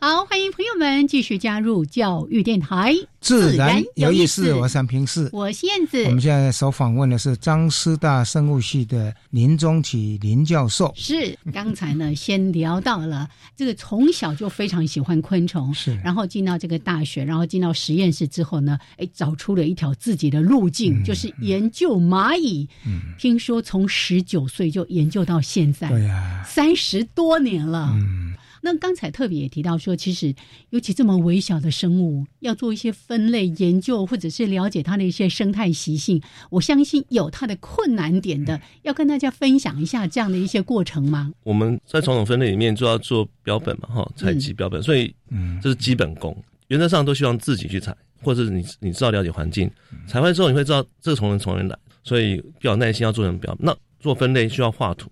[0.00, 4.54] 好，欢迎朋友们继续加入教育电台，自然有意思。
[4.54, 6.04] 我是平视，我是燕子。
[6.04, 10.92] 我们现在所访问的是张师大生物系的林中启林教授。
[10.94, 22.68] 是，刚才呢，先聊到了这个从小就非常喜欢昆虫，是，然后进到这个大学，然后进到实验室之后呢，哎，找出了一条自己的路径，就是研究蚂蚁。
[22.86, 27.90] 嗯，听说从十九岁就研究到现在，对呀，三十多年了。
[27.96, 28.32] 嗯。
[28.62, 30.34] 那刚才特别也提到说，其实
[30.70, 41.32] 尤其这么微小的生物，要做一些分类研究，或者是了解它的一些生态习性，我相信有它的困难点的，要跟大家分享一下这样的一些过程吗？
[41.44, 46.36] 我们在传统分类里面就要做标本嘛，哈，采集标本，所以嗯，这是基本功，
[46.68, 49.70] 原则上都希望自己去采，或者你你知道了解环境，
[50.06, 53.56] 采完之后你会知道这个虫人从哪来，所以比较耐心要做成标。
[53.60, 55.10] 那做分类需要画图。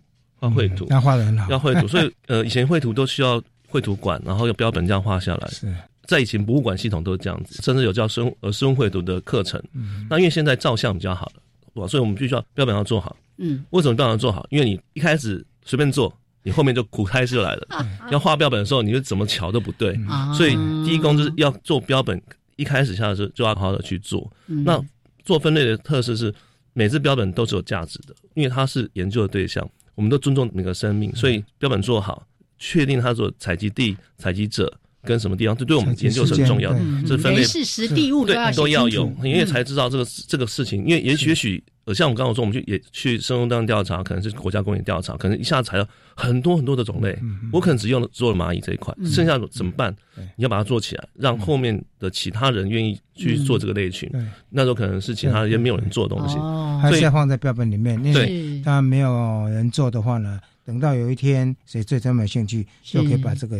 [0.48, 5.48] 画绘图，要画的很好，要绘图， 所以呃，以前绘图都需要绘图馆，然后用标本这样画下来。
[5.48, 5.72] 是，
[6.06, 9.62] 在以前博物馆系统都是这样子，甚至有叫生呃生物绘图的课程。
[9.74, 11.42] 嗯，那因为现在照相比较好了，
[11.74, 13.16] 哇，所以我们必须要标本要做好。
[13.38, 14.46] 嗯，为什么标本要做好？
[14.50, 17.66] 因为你一开始随便做，你后面就苦差事来了。
[18.10, 19.98] 要画标本的时候，你就怎么瞧都不对。
[20.34, 20.54] 所以
[20.84, 22.20] 第一功就是要做标本，
[22.56, 24.30] 一开始下的时候就要好好的去做。
[24.46, 24.82] 那
[25.24, 26.32] 做分类的特色是，
[26.72, 29.68] 每次标本都是有价值的，因为它是研究的对象。
[29.96, 32.24] 我们都尊重每个生命，所以标本做好，
[32.58, 36.80] 确定它所采集地、采集者跟什么地方，这对我们研究是很重要的。
[37.04, 40.84] 这分类事实地物对都要有，因为才知道这个这个事情。
[40.84, 47.16] 因为也许也许呃，像我刚刚说，我们去也去生物当调查，可能是国家公园调查，可能一下子采了很多很多的种类，
[47.52, 49.94] 我可能只用了做了蚂蚁这一块，剩下怎么办？
[50.34, 54.10] 你要把它做起来，让后面的其他人愿意去做这个类群。
[54.50, 56.36] 那时候可能是其他也没有人做的东西，
[56.82, 58.02] 还是要放在标本里面。
[58.12, 63.56] 对，当然没有人做的话呢，等到有一天谁最真没兴趣，就可以把这个。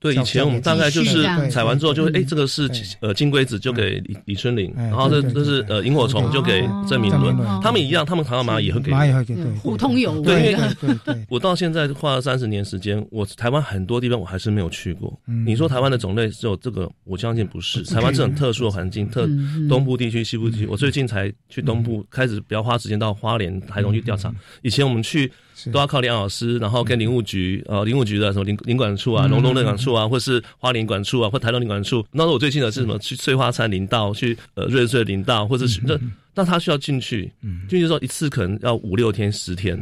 [0.00, 7.36] 对，以前我们大概就是采完之后，就会哎，这个是呃金龟子，就给李李春林，然后这这是呃萤火虫，就给郑明伦。
[7.60, 10.22] 他们一样，他们唐蚂蚁也会给蚂蚁会给对互通有无。
[10.22, 15.18] 对对对， 我到现在花了三十年时间，我台湾很多地方我还是没有去过。
[15.44, 17.82] 你说台湾的种类只有这个，我相信不是。
[17.82, 19.28] 台湾这种特殊的环境，特
[19.68, 24.32] 东部地区、西部地区，我最近才去东部，开始比较花时间到花莲、台东去调查。
[24.62, 25.32] 以前我们去。
[25.72, 32.04] 都要靠林老师，然后跟林务局，呃，林务局的什么林林管处啊，龙龙林管处啊，或是花林管处啊，或台东林管处。
[32.12, 32.98] 那时候我最近的是什么？
[32.98, 35.98] 去翠花山林道，去呃瑞穗林道，或者是那
[36.34, 37.32] 那他需要进去，
[37.68, 39.78] 进去之后一次可能要五六天、十天。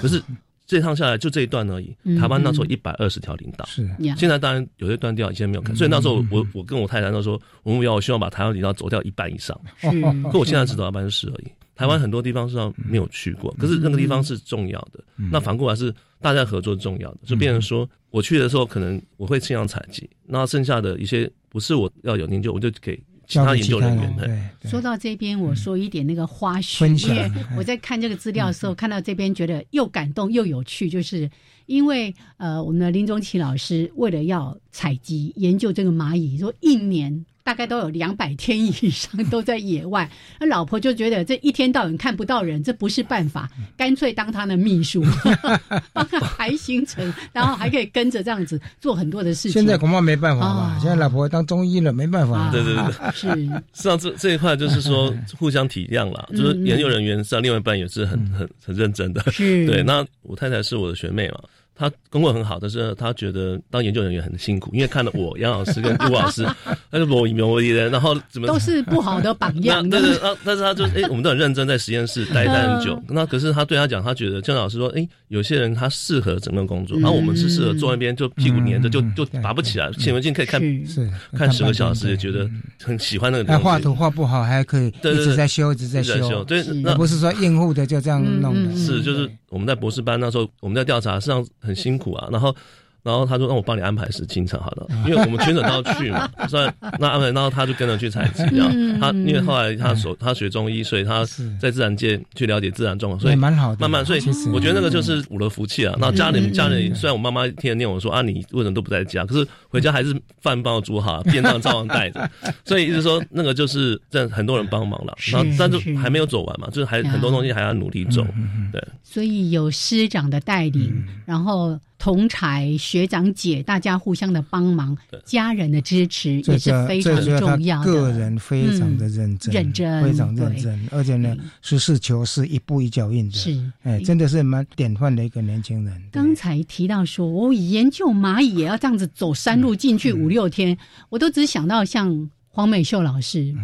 [0.00, 0.22] 可是
[0.66, 1.94] 这趟下来就这一段而已。
[2.04, 3.84] 嗯台湾那时候一百二十条林道，是。
[4.00, 4.14] 呀。
[4.18, 9.88] 现在当然有些断掉，以前没有看，所以那时候我我跟我太太那时候，我目标我希望把台湾林道走掉一半以上，是。
[10.30, 11.48] 可我现在只走到百分之十而已。
[11.80, 15.02] 台湾很多地方是上没有去过，可是那个地方是重要的。
[15.32, 15.90] 那反过来是
[16.20, 24.52] 大家合作重要的，就变成说我去的时候，可能我会尽量采集，那剩下的一些不是我要有研究，我就给其他研究人员。
[24.64, 31.30] 说到这边，我说一点那个花絮，因为我在看这个资料的时候，看到这边觉得又感动又有趣，就是
[31.64, 37.24] 因为呃，我们的林宗奇老师为了要采集研究这个蚂蚁，说一年。
[37.50, 40.08] 大概都有两百天以上都在野外，
[40.38, 45.04] 那老婆就觉得这一天到晚看不到人，这不是办法，干脆当他的秘书，
[45.92, 49.50] 帮他排行程，然后还可以跟着这样子做很多的事情。
[49.50, 50.78] 现在恐怕没办法吧哦？
[50.80, 52.50] 现在老婆当中医了，没办法啊。
[52.52, 53.50] 对对对是实际
[53.82, 59.20] 上这这一块就是说互相体谅了，就是研究人员实际上另外一半也是很很很认真的。
[59.32, 61.40] 是，对，那我太太是我的学妹嘛，
[61.80, 66.46] 她功课很好，但是他觉得当研究人员很辛苦，因为看了我杨老师跟陆老师，
[66.92, 69.82] 他就我一模一的，然后怎么都是不好的榜样。
[69.88, 73.02] 那对对，啊，但是他就哎、我们都很认真在实验室待待很久。
[73.08, 79.90] 那可是他对他讲，他觉得郑老师说，哎、有些人他适合整个工作，然后我们是适合坐那边就屁股粘着，就就拔不起来。
[79.92, 82.46] 显微镜可以看是是看十个小时，也觉得
[82.82, 83.58] 很喜欢那个东西。
[83.58, 88.70] 还画图画不好，还可以一直在修，一直在修，对，那不是说应付的就这样弄的。
[88.70, 92.28] 嗯是就是我们在博士班那时候，我们在调查，实际上很辛苦啊。
[92.30, 92.54] 然后，
[93.02, 98.70] 然后他说让我帮你安排是清晨好了，因为我们全省都要去嘛， 所以那安排，然后他就跟着去采集，这样。
[98.72, 101.50] 嗯他因为后来他所他学中医，所以他是。
[101.60, 104.20] 在自然界去了解自然状况，所以也蛮好，慢慢，所以
[104.52, 105.94] 我觉得那个就是我的福气啊。
[105.98, 109.24] 那家里家里虽然我妈妈天天念我说啊，你为什么都不在家？
[109.26, 112.30] 可是回家还是饭帮我煮好， 便当照样带着。
[112.64, 115.96] 所以一直说那个就是这很多人帮忙了，然后但是是。
[115.96, 118.26] 还没有走完嘛，就是还很多东西还要努力走。
[118.72, 121.04] 对，所以有师长的带领，嗯。
[121.26, 127.92] 然后同才学长姐大家互相的帮忙，家人的支持也是非常重要的。
[127.92, 133.70] 个人非常的认真，嗯认真非常认真，而且呢，实事求是，一步一脚印的，是。
[133.82, 135.94] 哎，真的是蛮典范的一个年轻人。
[136.10, 136.22] 对。
[136.22, 140.76] 刚才提到说，我研究蚂蚁也要这样子走山路进去五六天，
[141.10, 143.54] 我都只想到像黄美秀老师。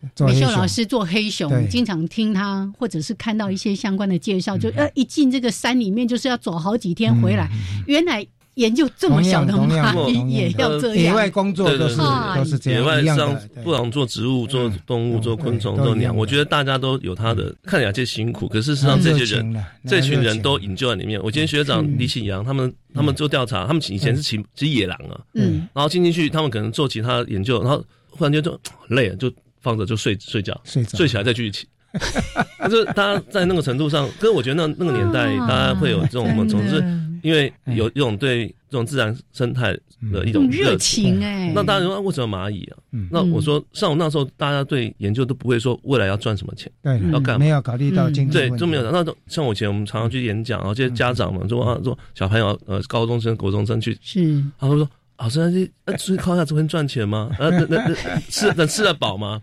[0.00, 7.50] 美秀做黑熊老师做黑熊，经常听他或者是看到一些相关的介绍，就呃一进这个山里面就是要走好几天回来。
[7.86, 10.96] 原来研究这么小的蚂蚁也要这样。
[10.96, 21.22] 野样，外工作都是都是这样野外上不管做植物、做动物、做昆虫、做鸟，对都一样我觉得大家都有他的看起来就辛苦，可是事实上这些人这群人都引咎在里面。
[21.22, 28.58] 我今天学长李启阳他们他们做调查，他们以前是骑骑野狼啊，嗯，然后进进去，他们可能做其他研究，然后忽然间就
[28.90, 30.98] 累了，就放着就睡睡觉，睡着。
[30.98, 31.66] 睡起来再继续骑。
[32.70, 36.46] 就是大家在那个程度上，可是我觉得那那个年代，啊大家会有这种真的。
[36.46, 36.84] 总是
[37.20, 39.76] 因为有一种对这种自然生态
[40.12, 41.16] 的一种种热情。
[41.16, 42.78] 情哎，那当然，为什么蚂蚁啊？
[42.92, 43.08] 嗯。
[43.10, 47.38] 那我说，像我那时候，大家对研究都不会说未来要赚什么钱，对要干嘛？
[47.40, 48.56] 没有考虑到经济问题。
[48.56, 48.90] 都没有。
[48.92, 54.40] 那都像我以前我们常常去演讲，然后这些家长们说啊，说小朋友呃高中生、国中生去，是。
[54.60, 54.88] 他会说
[55.20, 57.30] 老师，那这呃出去靠下子会赚钱吗？
[57.38, 59.40] 呃，那那那吃能吃得饱吗？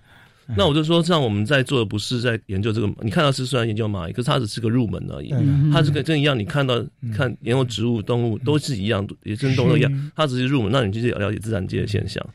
[0.55, 5.33] 那我就说，像我们在做的不是在研究这个，你看到是虽然研究蚂蚁，可是它只是个入门而已。
[5.71, 12.25] 它这个真一样，你看到看研究植物、动物都是一样，也真动物一样，它只是入门，那你就是了解自然界的现象。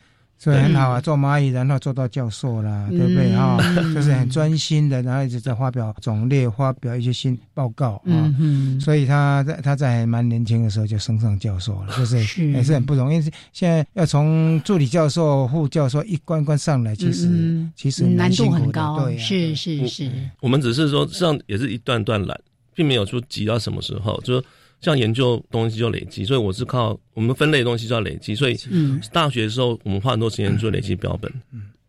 [0.42, 3.32] 所以很好啊，做蚂蚁，然后做到教授啦，对不对？
[3.32, 3.56] 啊？
[3.60, 3.94] 嗯。
[3.94, 8.02] 就是很专心的，然后一直在发表种类，发表一些新报告啊。
[8.06, 13.22] 嗯嗯，所以他在他在还蛮年轻的时候就升上教授了，就是是也是很不容易。
[13.52, 22.36] 现在要从助理教授、副教授一关关上来，其实、其实难度很高，对啊是是是，我们只是说，实际上也是一段段来，
[22.74, 24.44] 并没有说急到什么时候，就是
[24.82, 29.00] 像研究东西就累积，所以我是靠我们分类的东西就要累积，所以嗯。
[29.12, 31.32] 大学的时候我们花很多时间做累积标本，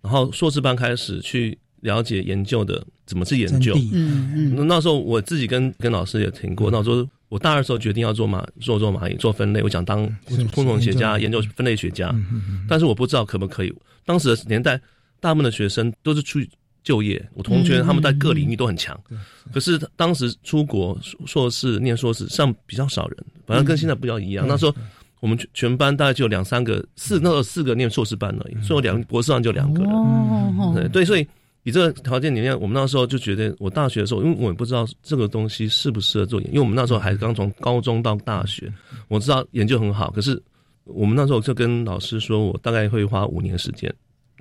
[0.02, 3.74] 然后硕士班开始去了解研究的怎么去研究。
[3.92, 4.54] 嗯嗯。
[4.56, 12.66] 那那时候我自己跟跟老师也听过，那时候我大二的时候决定要做蚂做做蚂蚁做分类，我想当是昆虫学家，研究分类学家，嗯嗯嗯。
[12.70, 13.74] 但是我不知道可不可以。
[14.06, 14.80] 当时的年代，
[15.20, 16.48] 大部分的学生都是去
[16.84, 19.18] 就业，我同学嗯他们在各领域都很强，对
[19.54, 24.46] 可是当时出国硕士念硕士上比较少人，反正跟现在不要一样。
[24.46, 24.76] 嗯那时候
[25.20, 29.92] 我们全全班大概就有两三个，四那时候四个念硕士班而已，所以我两博士上就两个人。
[29.92, 31.26] 哦对对，所以
[31.64, 38.72] 以这个条件里面，我们那时候就觉得，我大学的时候，因为我也不知道这个东西适不适合做研，因为我们那时候还刚从高中到大学，
[39.08, 40.42] 我知道研究很好，可是
[40.84, 43.94] 我们那时候就跟老师说，我大概会花五年时间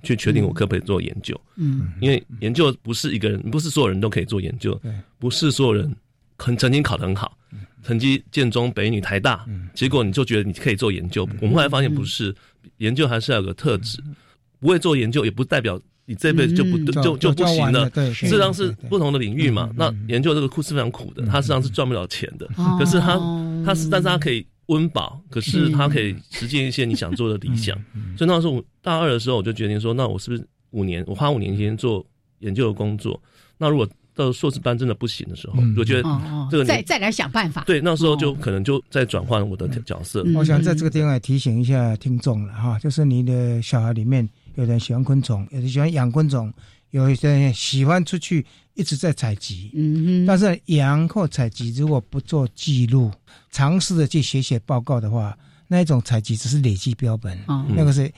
[0.03, 1.93] 去确定我可不可以做研究，嗯。
[2.01, 5.95] 因为研究不是一个人，不是所有人都可以做研究对，不是所有人
[6.39, 7.37] 很曾经考得很好，
[7.85, 9.45] 成绩建中、北女、台大，
[9.75, 11.29] 结果你就觉得你可以做研究。
[11.41, 12.35] 我们后来发现不是，
[12.79, 14.03] 研究还是要有个特质，
[14.61, 17.89] 不会做研究也不代表你这辈子就不嗯就就不行了。
[17.91, 19.71] 对，事实上是不同的领域嘛。
[19.77, 22.47] 那研究这个苦是非常苦的，它实际上是赚不了钱的。
[22.57, 23.17] 哦可是他
[23.65, 27.77] 他是，但是它可以温饱，可是它可以实现一些你想做的理想。
[28.17, 32.05] 所以那时候我大二的时候，我就决定说，那我是不是五年，我花五年时间做
[32.41, 33.21] 研究的工作？
[33.59, 37.65] 那如果到硕士班真的不行的时候，我觉得哦哦这个再再来想办法。
[37.65, 40.23] 对，那时候就可能就再转换我的角色。
[40.35, 46.53] 我想在这个地方也提醒一下听众了哈，就是你的小孩里面，有人喜欢昆虫，有人喜欢养昆虫，
[46.93, 49.71] 有一些人喜欢出去一直在采集。
[49.75, 53.11] 嗯但是羊或采集如果不做记录，
[53.51, 55.37] 尝试的去写写报告的话，
[55.69, 58.11] 那一种采集只是累积标本，哦那个是。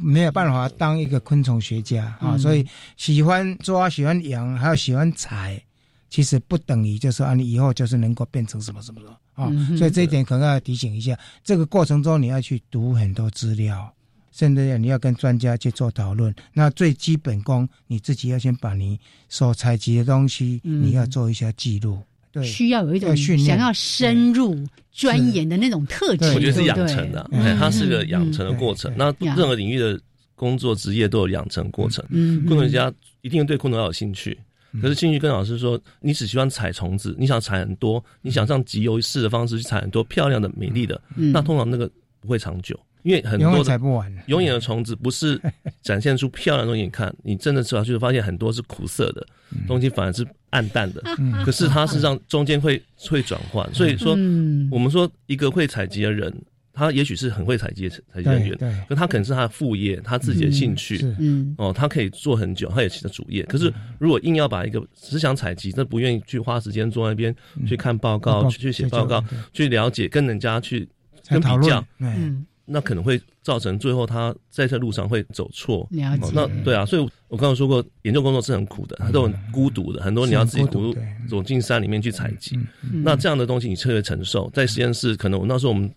[0.00, 2.64] 没有办法当一个昆虫学家啊，嗯所以
[2.96, 5.60] 喜欢抓、喜欢养，还有喜欢采，
[6.08, 9.50] 其实不等于就是啊，你以后就是能够变成什么什么什么啊。
[9.50, 13.92] 嗯所以这一点可能要提醒一下，这个过程中你要去读很多资料，
[14.30, 16.34] 甚至你要跟专家去做讨论。
[16.52, 21.98] 那最基本功，你自己要先把你所采集的东西，嗯你要做一下记录。
[22.32, 24.56] 对，需要有一种要训练想要深入
[24.92, 27.28] 钻研的那种特质，我觉得是养成的，
[27.58, 28.92] 它是个养成的过程。
[28.96, 30.00] 那任何领域的
[30.36, 32.04] 工作职业都有养成过程。
[32.10, 34.38] 嗯昆虫学家一定对昆虫要有兴趣。
[34.80, 44.12] 可是兴趣跟老师说，你只喜欢采虫子，你想采很多，你想像集邮式的方式去采很多漂亮的、美丽的，嗯那通常那个不会长久，因为很永远多的采不完。
[44.26, 45.40] 永远的虫子不是
[45.82, 49.26] 展现出漂亮的东西给你看，你真的吃下去发现很多是苦涩的
[49.66, 51.02] 东西，反而是暗淡的。
[51.18, 56.32] 嗯可是它是让中间会会转换，所以说嗯我们说一个会采集的人，
[56.72, 60.98] 他也许是很会采集采集人员，可他可能是他的副业，他自己的兴趣。
[61.18, 63.42] 嗯哦，他可以做很久，他也其实主业。
[63.44, 67.34] 可是如果硬要把一个只想采集，但不愿意去花时间坐那边
[67.66, 69.22] 去看报告、去去写报告、
[69.52, 70.88] 去了解，跟人家去
[71.22, 75.86] 才讨论跟比较，哎嗯那可能会造成最后他在这路上会走错。
[75.90, 80.94] 了解哦那对啊，所以我刚刚说过，研究工作是很苦的，它都很孤独的，很多你要自己独
[81.28, 82.56] 走进山里面去采集。
[82.82, 85.90] 嗯那这样的东西你特别承受，在实验室可能我那时候我们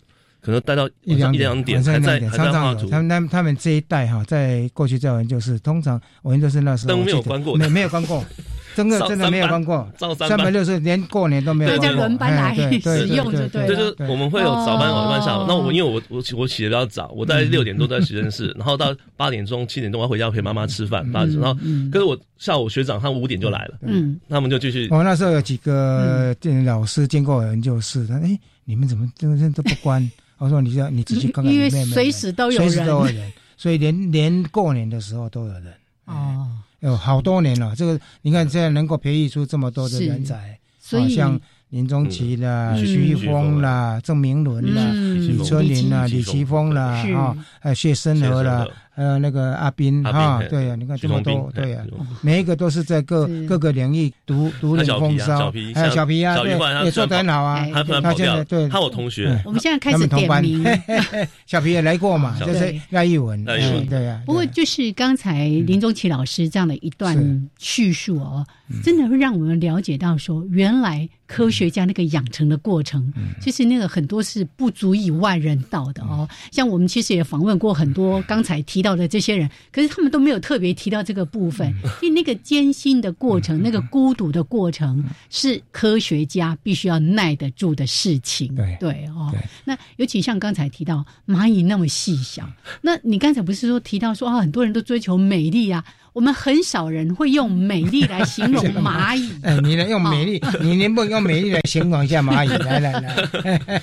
[0.43, 2.51] 可能待到一两一两两点还在还常常有。
[2.51, 8.23] 在画图，他们他们他们这一代哈，在过去在研究室，通常我研究室那时候灯没有关过没没有关过，
[8.75, 11.95] 真的真的没有关过，照三百六十连过年都没有对关过。
[11.95, 15.43] 大家轮班来使用就对对就是我们会有早班、晚班、下哦。
[15.43, 15.45] 午。
[15.47, 21.57] 那我因为我我我起的比较早，我大概六点多在实验室，然后到八点钟、七点钟我要回家陪妈妈吃饭，八点，然后
[21.89, 24.19] 可是我下午学长他们五点就来了，嗯。
[24.27, 24.89] 他们就继续。
[24.91, 30.11] 我那时候有几个电老师经过我研究室，他哎，你们怎么这个都不关？
[30.43, 35.73] 我说你要你仔细看看因为里面有没有，随时都有随时人都有人，所以连连过年的时候都有人。
[36.03, 36.45] 哦，
[36.81, 41.39] 有好多年了，这个你看现在能够培育出这么多的人才，所像
[41.69, 42.85] 林中奇啦、嗯。
[42.85, 45.29] 徐峰啦、郑明伦啦、嗯。
[45.29, 51.81] 李春林啦、李李奇峰啦啊，还有谢生和啦还有那个阿斌哈，对呀，你看这么多，对呀
[52.21, 58.69] 每一个都是在各各个领域独独领风骚小皮，啊还有小皮啊，小皮对也做得很好啊哎，他现在对。
[58.69, 60.63] 他我同学，我们现在开始点名。
[61.47, 68.45] 小皮也来过嘛，就是赖玉文，对呀，不过就是刚才林宗奇老师这样的一段叙述哦，
[68.83, 76.29] 真的会让我们了解到说，原来科学家那个养成的过程，其实那个很多是不足以外人道的哦。
[76.51, 81.73] 像我们其实也访问过很多刚才提到的这些人，可是他们都没有特别提到这个部分，
[82.03, 88.53] 因为那个艰辛的过程，那个孤独的过程，是科学家必须要耐得住的事情。
[88.53, 89.29] 对对哦。
[89.31, 92.47] 对，那尤其像刚才提到蚂蚁那么细小，
[92.81, 95.83] 那你刚才不是说提到说啊，很多人都追求美丽啊，
[96.13, 99.31] 我们很少人会用美丽来形容蚂蚁。
[99.41, 102.49] 哎，你能用美丽，你能不能用美丽来形容一下蚂蚁？
[102.63, 103.81] 来来来，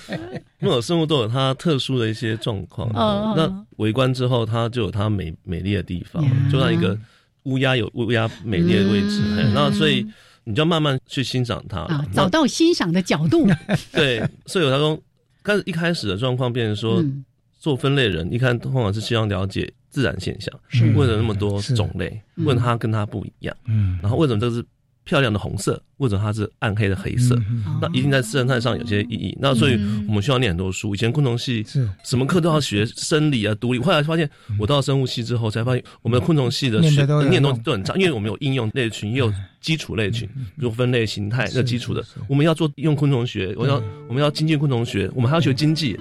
[0.61, 2.89] 每种 生物都有它特殊的一些状况。
[2.91, 6.97] 哦那围观之后，它就有它美美丽的地方呀，就像一个
[7.45, 9.21] 乌鸦有乌鸦美丽的位置。
[9.53, 10.07] 那所以
[10.45, 13.49] 你就要慢慢去欣赏它啊，找到欣赏的角度。
[13.93, 14.99] 对，所以有他说，
[15.43, 17.25] 但是一开始的状况变成说，嗯
[17.61, 20.91] 做分类人，一看通常是希望了解自然现象，是。
[20.97, 22.47] 为了那么多种类，嗯。
[22.47, 24.65] 问他跟他不一样，嗯，然后为什么这是
[25.11, 27.37] 漂亮的红色，或者它是暗黑的黑色？
[27.81, 29.37] 那一定在生态上有些意义。
[29.41, 30.95] 那所以嗯我们需要念很多书。
[30.95, 31.89] 以前昆虫系是。
[32.05, 45.99] 什么课都要学生理啊、毒理，后来发现我到生物系之后，才发现我们的昆虫系的学念念都都很差，因为我们有应用类群，也有基础类群，比如分类形态那基础的，我们要做应用昆虫学，我要我们要精进昆虫学，我们还要学经济，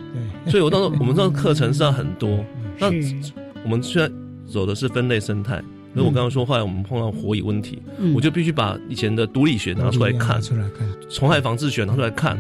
[0.48, 2.46] 所以我到时候 我们这个课程是要很多。
[2.78, 2.88] 那
[3.64, 4.12] 我们虽然
[4.48, 5.62] 走的是分类生态，
[5.94, 8.14] 所以我刚刚说，后来我们碰到火蚁问题，嗯。
[8.14, 12.38] 我就必须把以前的毒理学拿出来看拿，出来看，虫害防治学拿出来看，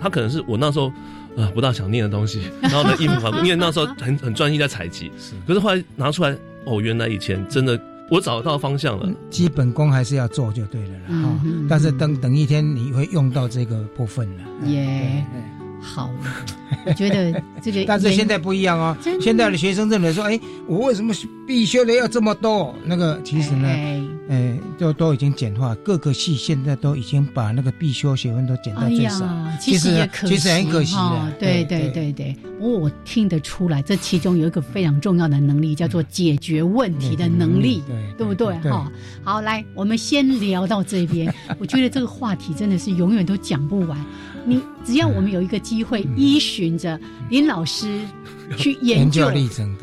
[0.00, 0.92] 它可能是我那时候
[1.36, 5.10] 呃不大想念的东西，然后呢应付好，因为那时候很很专心在采集，
[5.46, 6.36] 可是后来拿出来，
[6.66, 7.80] 哦，原来以前真的
[8.10, 11.04] 我找到方向了，基本功还是要做就对了啦。
[11.08, 14.68] 嗯哈、嗯但是等等一天你会用到这个部分了。
[14.68, 15.24] 耶
[15.80, 16.10] 好，
[16.86, 21.12] 我觉得这个， 但是现在不一样哦，现在的学生认为说，哎，我为什么
[21.46, 22.74] 必修的要这么多？
[22.84, 29.24] 那个其实呢，哎哎，都都已经简化，各个系现在都已经把那个必修学分都减到哎最少。
[29.24, 31.32] 呀，其实也可惜，其实很可惜哈的。
[31.40, 38.56] 对对对对，不过我听得出来，这其中有一个非常重要的能力，叫做解决问题的能力，对对不对？
[38.62, 38.92] 对哈，
[39.24, 41.32] 好，来，我们先聊到这边。
[41.58, 43.98] 我觉得这个话题真的是永远都讲不完。
[44.44, 48.00] 你只要我们有一个机会，依循着林老师
[48.56, 49.30] 去研研究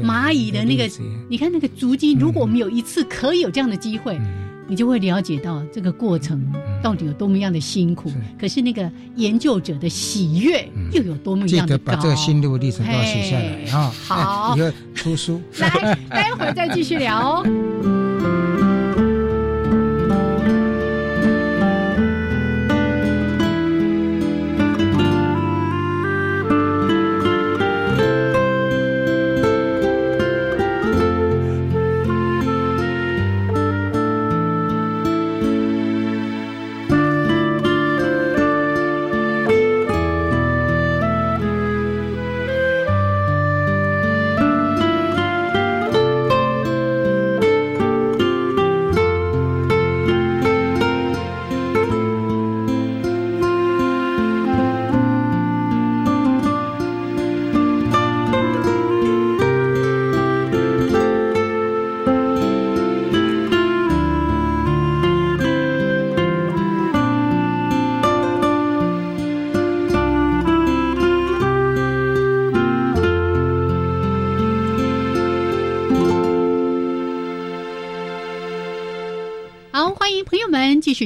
[0.01, 0.89] 蚂蚁的那个
[1.29, 4.19] 你看那个足迹，如果我们有一次可以有这样的机会，
[4.67, 6.45] 你就会了解到这个过程
[6.83, 8.11] 到底有多么样的辛苦。
[8.39, 11.91] 可是那个研究者的喜悦又有多么样的高。
[11.91, 13.93] 得把这个心路历程都要写下来啊！
[14.05, 15.41] 好哎以后出书。
[15.59, 18.66] 来，待会儿再继续聊哦。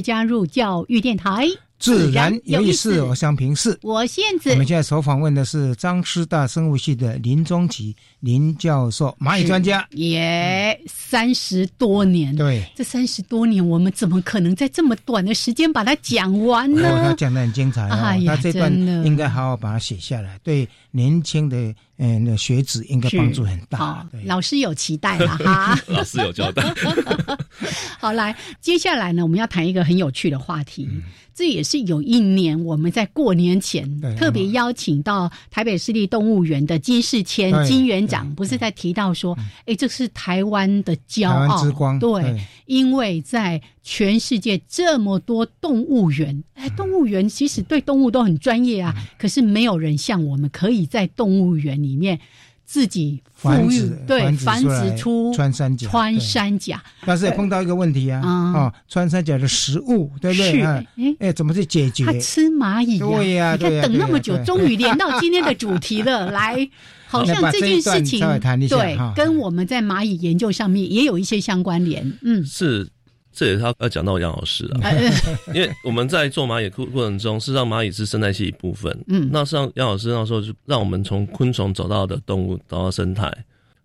[0.01, 1.47] 加入教育电台，
[1.79, 3.77] 自然有意思，我向平视。
[3.81, 9.87] 我现在我们现在所访问的是张师大生物系的林宗奇林教授，蚂蚁专家。
[9.91, 17.15] 也三十多年，对，这三十多年，我们怎么可能在这么短的时间把它讲完哦，他呢？
[17.17, 18.71] 讲的很精彩哦，哎他这段
[19.05, 24.05] 应该好好把它写下来，对年轻的嗯、那学子应该是帮助很大好。
[24.11, 25.79] 对，老师有期待了哈。
[25.87, 26.63] 老师有交代。
[27.99, 30.87] 好，来，接下来呢，我们要谈一个很有趣的话题。
[30.91, 39.35] 嗯这也是有一年我们在过年前特别邀请到台北市立动物园的金世谦金园长，不是在提到说，
[39.65, 48.85] 哎，这是台湾的骄台湾傲之光对对，因为在全世界这么多动物园，哎，动物园其实对动物都很专业嗯。
[48.85, 52.19] 啊，可是没有人像我们可以在动物园里面
[52.63, 60.61] 自己富裕繁殖对繁繁殖出穿山甲穿山甲，但是也碰到一个问题啊，嗯哦，穿山甲的食物，对不对？
[60.61, 60.87] 哎
[61.19, 62.05] 哎，怎么去解决？
[62.05, 62.13] 它？
[62.19, 66.29] 吃蚂蚁呀、对呀你看等那么久，终于连到今天的主题了。
[66.31, 66.69] 来，
[67.07, 68.19] 好像这件事情
[68.69, 72.13] 对，跟我们在蚂蚁研究上面也有一些相关联。
[72.21, 72.87] 嗯，是，
[73.33, 74.93] 这也是他要讲到杨老师了，呃
[75.55, 78.95] 因为我们在做蚂蚁过过程中，事实上蚂蚁是生态系一部分。
[79.07, 79.29] 嗯。
[79.31, 83.31] 那实际上杨老师那时候就让我们从昆虫走到的动物，走到生态。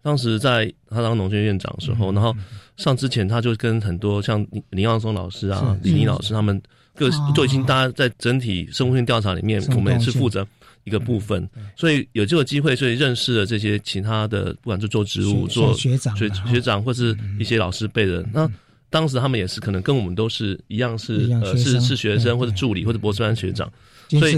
[0.02, 1.96] 当时在他当农学院长的时嗯。
[1.96, 2.34] 候，然后
[2.76, 6.60] 上之前他就跟很多像林林耀松老师啊、李林老师他们
[6.94, 7.32] 各哦。
[7.34, 10.46] 都已经大家在整体生物性调查里面，我们也是负责
[10.84, 18.24] 一个部分，所以有这个机会，所以认识了这些其他的，不管是做植物、做学学学长或是一些老师辈的。
[18.32, 18.48] 那
[18.90, 23.70] 当时他们也是可能跟我们都是一样是呃是是学生或者助理或者博士班学长，
[24.08, 24.32] 所以？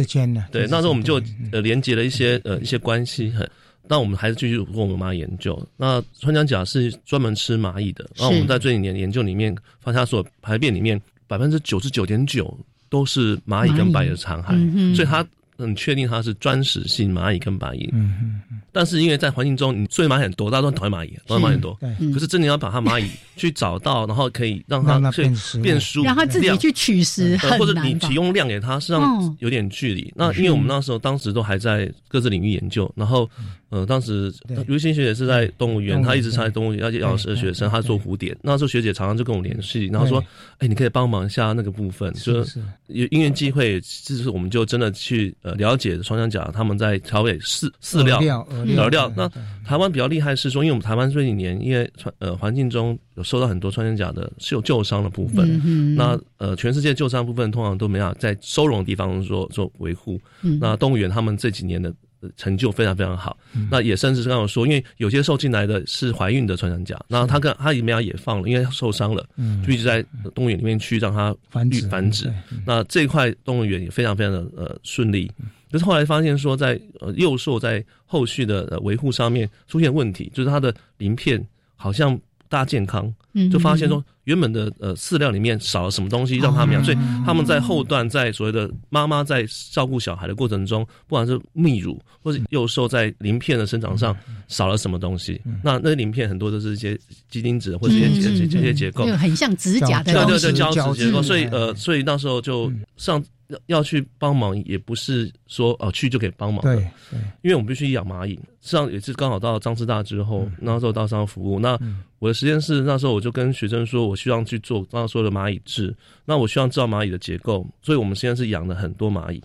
[0.51, 1.21] 对，那时候我们就
[1.53, 3.49] 呃连接了一些呃一些关系，很。
[3.91, 5.59] 那我们还是继续跟我们妈研究。
[5.79, 12.55] 那穿山甲是专门吃蚂蚁的，然后我们在这几年研究里面发现，它所排便里面百分之九十九点九
[12.91, 15.27] 都是蚂蚁跟白蚁的残骸，嗯所以它
[15.59, 17.89] 很确定它是专食性蚂蚁跟白蚁。
[17.93, 21.79] 嗯嗯嗯，但是因为在环境中，你所以蚂蚁很多，大家都很讨厌蚂蚁，讨厌蚂蚁很多。
[22.13, 28.15] 可是真的要把它蚂蚁去找到，然后可以让让它它去变熟，让他自己去取食呃或者你提？
[28.17, 30.13] 供量给它，实际嗯上有点距离。
[30.17, 33.29] 那因为我们那时候当时都还在各自领域研究，然后
[33.71, 38.37] 呃，当时对刘新学姐是在动物园，她一直是在动物园，而且老师的学生，她做蝴蝶。
[38.43, 40.25] 那时候学姐常常就跟我联系，然后说
[40.59, 48.21] ：“哎，你可以帮忙一下那个部分。”就是是有因缘机会，就是我们就真的去呃了解双向甲他们在调给饲饲料。
[48.21, 49.29] 料饵饵料，那
[49.65, 61.93] 台湾比较厉害是说，因为我们台湾这几年因为穿呃环境中有受到很多穿山甲的是有旧伤的部分，嗯那呃全世界旧伤部分通常都没有在收容的地方做做维护，嗯那动物园他们这几年的。
[62.21, 63.69] 呃成就非常非常好，嗯。
[63.71, 69.63] 那也甚至是刚刚有说，因为有些受进来的是怀孕的穿山甲，然后他跟他里面也放了，因为他受伤了，嗯。
[69.65, 70.05] 就一直在
[70.35, 72.25] 动物园里面去让它繁殖繁殖。
[72.25, 72.59] 对。
[72.67, 75.31] 那这一块动物园也非常非常的呃顺利，
[75.71, 81.45] 可是后来发现说在呃幼兽在后续的呃维护上面出现问题，就是它的鳞片
[81.77, 94.17] 好像不大健康，嗯就发现说原本的呃饲料里面少了什么东西让他们养，所以他们在后段在所谓的妈妈在照顾小孩的过程中，不管是泌乳或者幼兽在鳞片的生长上
[94.49, 96.99] 少了什么东西，那那些鳞片很多都是一些
[97.31, 99.07] 基因质或者一些这些结构。
[99.07, 108.35] 就，很像指甲的对对对，胶胶质结构，所以呃，所以那时候就上要要去帮忙，也不是说哦去就可以帮忙的，对对，因为我们必须养蚂蚁。
[108.61, 111.59] 实际上也是刚好到张师大之后，那时候到上服务。
[111.59, 111.79] 那
[112.19, 115.95] 我的实验室那时候我就跟学生说，我希望去做刚刚说的蚂蚁治，
[116.25, 119.43] 那我希望知道蚂蚁的结构，所以我们实验室养了很多蚂蚁。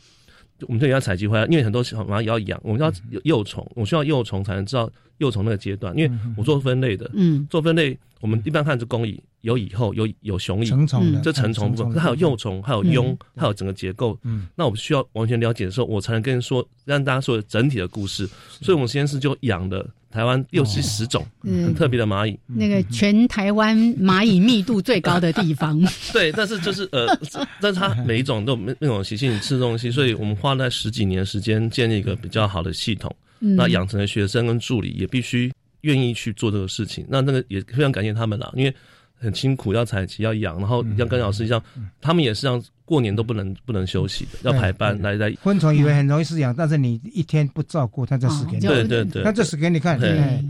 [0.68, 2.92] 我们这里要采集回来，因为很多小蚂蚁要养，我们要
[3.24, 4.90] 幼虫，我需要幼虫才能知道
[5.24, 7.48] 幼虫那个阶段，因为我做分类的，嗯。
[7.50, 14.20] 做分类，我们一般看是公蚁，有蚁后，有有雄蚁，成虫的这成虫部分，还有幼虫，还有蛹，还有整个结构。
[14.24, 18.28] 嗯，那我需要完全了解的时候，我才能跟人说，让大家说整体的故事。
[18.62, 21.64] 所以我们实验室就养的台湾六七十种嗯。
[21.66, 22.38] 很特别的蚂蚁。
[22.46, 27.08] 那个全台湾蚂蚁密度最高的地方， 对，但是就是呃，
[27.62, 33.14] 但是它每一种都那种习性吃东西，所以我们花了十几年时间建立一个比较好的系统。
[33.44, 37.06] 嗯那养成的学生跟助理也必须愿意去做这个事情。
[37.10, 38.74] 那那个也非常感谢他们啦，因为
[39.14, 41.62] 很辛苦，要采集，要养，然后像跟老师一样，
[42.02, 42.64] 他们也是让
[42.94, 45.32] 过年都不能不能休息的，要排班来来。
[45.42, 48.68] 昆虫以为很容易饲养，但是你一天不照顾，它就死给你。
[48.68, 50.00] 对对对，它就死给你看。
[50.00, 50.44] 对哎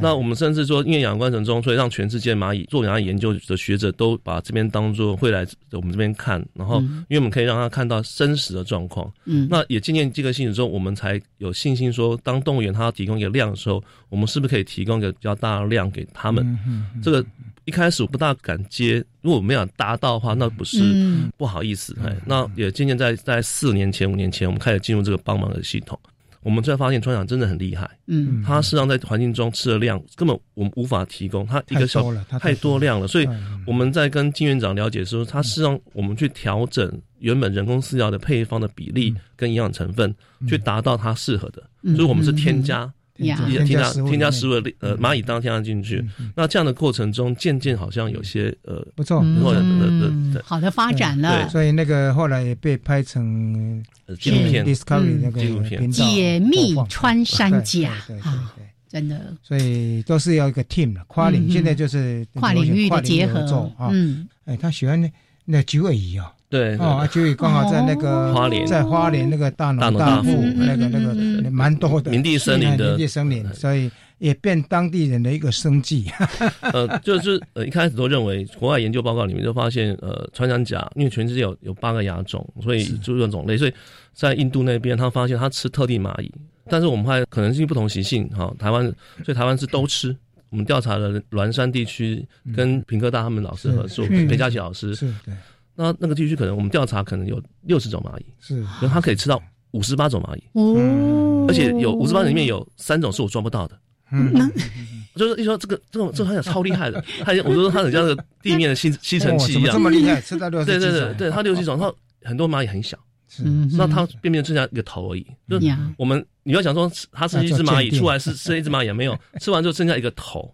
[0.00, 9.12] 那我们甚至说，因为养过程中，所以让全世界蚂蚁做蚂蚁研究的学者都把这边当做会来我们这边看，然后嗯因为我们可以让他看到真实的状况。
[9.26, 16.46] 嗯那也渐渐这个信息之后，我们才有信心说，当动物园它要提供一个量的时候，我们是不是可以提供一个比较大的量给他们？
[16.66, 17.22] 嗯这个
[17.64, 21.96] 一开始我不大敢接，如果没有达到的话，那不是嗯不好意思。
[22.04, 25.98] 哎、那也渐渐在在四年前、五年前，我们开始进入这个帮忙的系统。
[26.42, 40.14] 我们才发现川长真的很厉害，嗯他实际上在环境中吃的量根本我们无法提供，他一个小太多了它太太多量了，所以嗯我们在跟金院长了解的时候，他是让我们去调整原本人工饲料的配方的比例跟营养成分，
[40.48, 42.90] 去达到它适合的，嗯所以我们是添加。
[43.26, 43.36] 呀。
[43.48, 46.04] 添添加添加食物的呃蚂蚁当添加进去，
[46.34, 49.20] 那这样的过程中，渐渐好像有些呃不错。
[49.20, 54.64] 不错的的好的发展了，所以那个后来也被拍成呃纪录片。
[54.64, 55.20] Discovery 嗯。
[55.22, 55.90] 那个纪录片。
[55.90, 57.92] 解密穿山甲
[58.22, 58.54] 啊，
[58.88, 59.36] 真的。
[59.42, 63.40] 所以都是要一个 team 的，跨领嗯现在就是跨领域的结合。
[63.78, 63.88] 啊。
[63.92, 64.28] 嗯。
[64.44, 65.12] 哎，他喜欢那
[65.44, 68.66] 那九尾鱼啊，对哦，啊九尾刚好在那个花莲。
[68.66, 70.98] 在花莲那个大农大农大大富富那个那
[71.42, 72.10] 个蛮多的。
[72.10, 72.86] 明地森林的。
[72.86, 73.88] 哎明地森林，所以
[74.18, 76.10] 也变当地人的一个生计。
[76.74, 83.72] 呃，就是呃一开始都认为国外研究报告里面就发现，呃，穿山甲因为全世界有有八个亚种，所以就这种种类，所以
[84.12, 86.32] 在印度那边他发现他吃特定蚂蚁，
[86.68, 88.84] 但是我们还可能是不同习性哈，台湾
[89.24, 90.14] 所以台湾是都吃。
[90.50, 92.26] 我们调查了栾山地区，
[92.56, 95.32] 跟平科大他们老师合作，裴佳琪老师，是对，
[95.80, 103.78] 那那个地区可能我们调查可能有六十种蚂蚁，是，然后他可以吃到五十八种蚂蚁，哦，而且有五十八里面有三种是我抓不到的。
[104.12, 104.34] 嗯，
[105.16, 111.90] 就是一说这个这种这个穿甲超厉害的，他我说它很像那个地面的吸吸尘器一样，这么厉害，吃到六十对对对对，它六七种，它
[112.28, 113.44] 很多蚂蚁很小，是。
[113.46, 115.24] 嗯那它便便剩下一个头而已。
[115.48, 115.78] 就呀。
[115.96, 120.52] 我们你要想说它是一只蚂蚁，出来是是一只蚂蚁也没有，吃完就剩下一个头，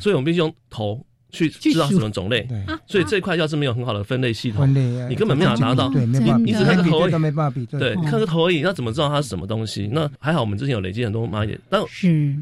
[0.00, 1.00] 所以我们必须用头
[1.30, 2.42] 去知道什么种类。
[2.42, 4.68] 对，所以这一块要是没有很好的分类系统
[5.08, 9.88] 你根本没法达到对，没办法比，你只看个头而已对看个头而已，那怎么知道它是什么东西？
[9.92, 11.80] 那还好，我们之前有累积很多蚂蚁，但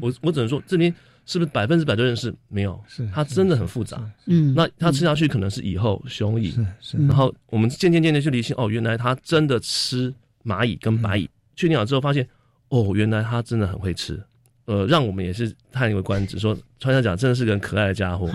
[0.01, 0.93] 我我只能说这边
[1.25, 2.33] 是不是百分之百都认识？
[2.47, 4.01] 没有，是它真的很复杂。
[4.27, 10.13] 嗯，那它吃下去可能是蚁后、雄蚁，是是，然后我们渐渐渐渐去理清，哦，原来它真的吃
[10.45, 11.29] 蚂蚁跟白蚁。
[11.55, 12.25] 确定好之后，发现
[12.69, 14.21] 哦，原来它真的很会吃。
[14.67, 18.29] 呃，让我们也是叹一个观止，说穿山甲真的是个很可爱的家伙。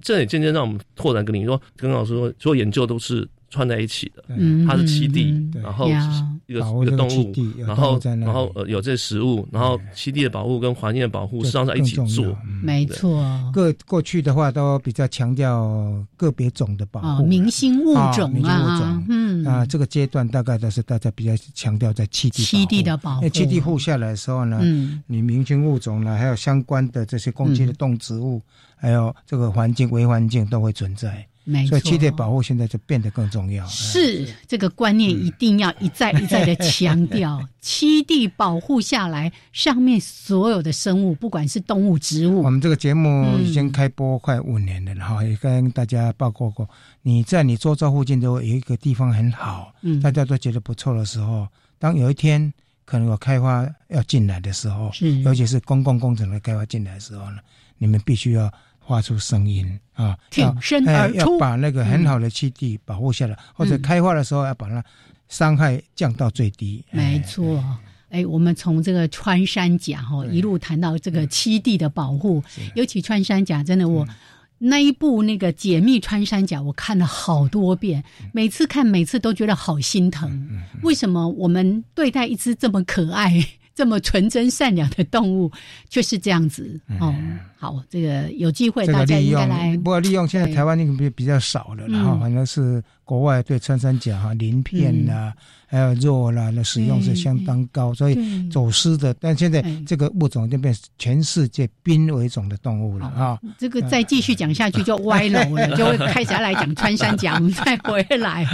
[0.00, 4.24] 这也渐渐让我们拓展个领域，说跟老师说，所有研究都是串在一起的。
[4.28, 4.66] 嗯。
[4.66, 6.24] 它是栖地然后呀。
[6.48, 12.34] 一个一个动物然后然后呃有这食物，然后栖地的保护跟环境的保护，这实际上在一起做。
[12.62, 13.22] 没错，
[13.52, 28.40] 各过去的话都比较强调个别种的保哦，护，明星物啊种明星物啊种，嗯，啊这个阶段大概都是大家比较强调在栖地栖地的保护，因为栖地护下来的时候呢，嗯，你明星物种呢，还有相关的这些攻击的动植物，
[28.74, 31.26] 还有这个环境微环境都会存在。
[31.50, 33.66] 没错，所以七地保护现在就变得更重要。
[33.66, 46.68] 是这个观念一定要一再一再的强调， 栖地保护下来，上面所有的生物，不管是动物、植物，我们这个节目已经开播快五年了，然后、也跟大家报告过。
[47.00, 49.98] 你在你周遭附近都有一个地方很好，嗯。
[50.02, 52.52] 大家都觉得不错的时候，当有一天
[52.84, 55.20] 可能有开发要进来的时候，是。
[55.20, 57.38] 尤其是公共工程的开发进来的时候呢，
[57.78, 58.52] 你们必须要
[58.88, 64.82] 发出声音啊，挺身哎而出要把那个很好的栖地保护下来，或者开发的时候要把它
[65.28, 66.82] 伤害降到最低。
[66.90, 67.62] 没错。
[68.08, 72.42] 哎，我们从这个穿山甲哈一路谈到这个栖地的保护，
[72.74, 74.08] 尤其穿山甲，真的我、
[74.56, 80.48] 那一部那个解密穿山甲，我看了好多遍，每次看每次都觉得好心疼。
[80.82, 83.44] 为什么我们对待一只这么可爱、
[83.78, 85.48] 这么纯真善良的动物，
[85.88, 86.80] 就是这样子。
[86.98, 87.14] 哦？
[87.56, 92.20] 好，这个有机会大家这个利用应该来，不过利用现在台湾那个比比较少了，然后嗯。
[92.20, 95.32] 反正是国外对穿山甲哈鳞片啦，
[95.66, 103.38] 还有肉啦，那使用是相当高，所以走私的，但现在哎这个物种就变成全世界濒危种的动物了啊。
[103.56, 108.46] 这个再继续讲下去就歪楼了， 就会开始要来讲穿山甲，我们再回来。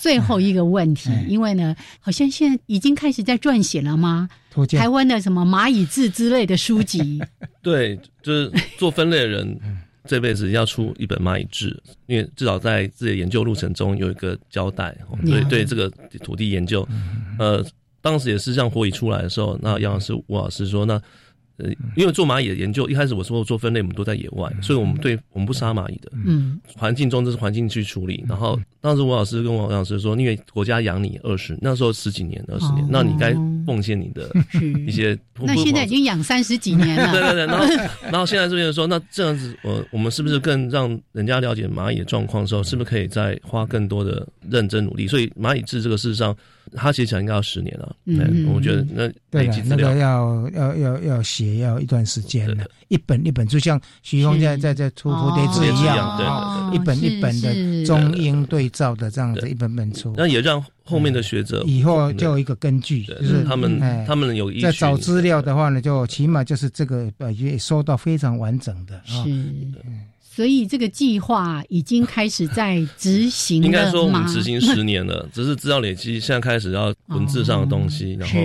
[0.00, 4.28] 最后一个问题，因为呢，好像现在已经开始在撰写了吗？
[4.76, 7.22] 台湾的什么蚂蚁志之类的书籍，
[7.62, 9.60] 对，就是做分类的人，
[10.04, 14.96] 这辈子要出一本蚂蚁志，因为至少在自己的研究路程中有一个交代。
[15.08, 15.88] 哦对对，这个
[16.22, 16.86] 土地研究，
[17.38, 17.64] 呃，
[18.00, 21.00] 当时也是像火蚁出来的时候，那杨老师、吴老师说，那
[21.62, 28.24] 呃，因为做蚂蚁的研究，一开始我说做分类，我们都在野外，所以我们对我们不杀蚂蚁的，嗯，环境中这是环境去处理。
[28.28, 33.32] 然后当时吴老师跟王老师说，因为国家养你二十，那时候十几年、二十年哦，那你该
[33.64, 34.28] 奉献你的
[34.86, 35.16] 一些。
[35.44, 37.66] 那现在已经养三十几年了， 对对对，然后
[38.02, 45.06] 然后现在这边说，那这样子，我我们是不是更让人家了解蚂蚁的状况的时候，是不是可以再花更多的认真努力？
[45.06, 46.36] 所以蚂蚁志这个事实上，
[46.74, 47.96] 它写起来应该要十年了。
[48.06, 49.88] 嗯，我觉得那对了累积，资料。
[49.88, 60.14] 那个要要要要写要一段时间的，一本一本，就像徐峰在在在出蝴蝶志一样，对啊一本一本的中英对照的这样子一本本出。
[60.16, 64.04] 那也让后面的学者以后就有一个根据，就是他们哎。
[64.06, 69.02] 他们有在找资料的话呢，就起码就是这个呃也收到非常完整的啊。
[69.04, 69.30] 是。
[70.34, 78.40] 所以这个计划已经开始在执行应该说我们执行十年了，只是资料累积，现在开始要文字上的东西，然后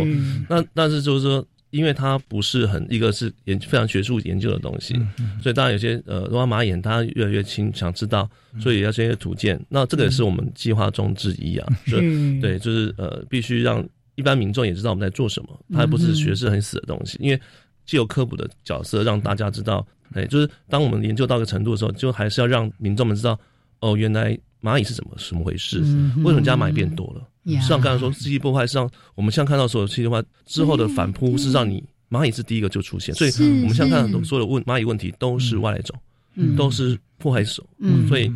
[0.50, 1.46] 那但是就是说。
[1.70, 4.96] 因为它不是很一个是研非常学术研究的东西，
[5.44, 8.28] 所以当然有些呃，罗马眼他越来越清想知道，
[8.58, 9.60] 所以要这些图鉴。
[9.68, 13.86] 那这个也是我们计划中之一啊，是就对，就是呃，必须让
[14.16, 17.40] 一般民众也知道我们在做什么，它不是学识很死的东西，因为
[17.86, 23.40] 既有科普的角色，让大家知道，哎，就是当我们研究到一个程度的时候，就还是要让民众们知道，
[23.80, 27.28] 哦，原来蚂蚁是怎么怎么回事，嗯为什么家蚂蚁变多了？
[27.54, 27.62] 呀？
[27.62, 33.32] 像刚才说，栖地破坏，实际上我们现在看到所有栖地破坏之后的反扑，是让你蚂蚁是第一个就出现，所以
[33.62, 35.98] 我们现在看到是所有的问蚂蚁问题都是外来种，
[36.36, 36.56] 嗯。
[36.56, 38.08] 都是破坏手，嗯。
[38.08, 38.32] 所以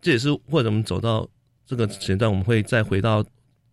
[0.00, 1.28] 这也是为什么我们走到
[1.66, 3.24] 这个阶段，我们会再回到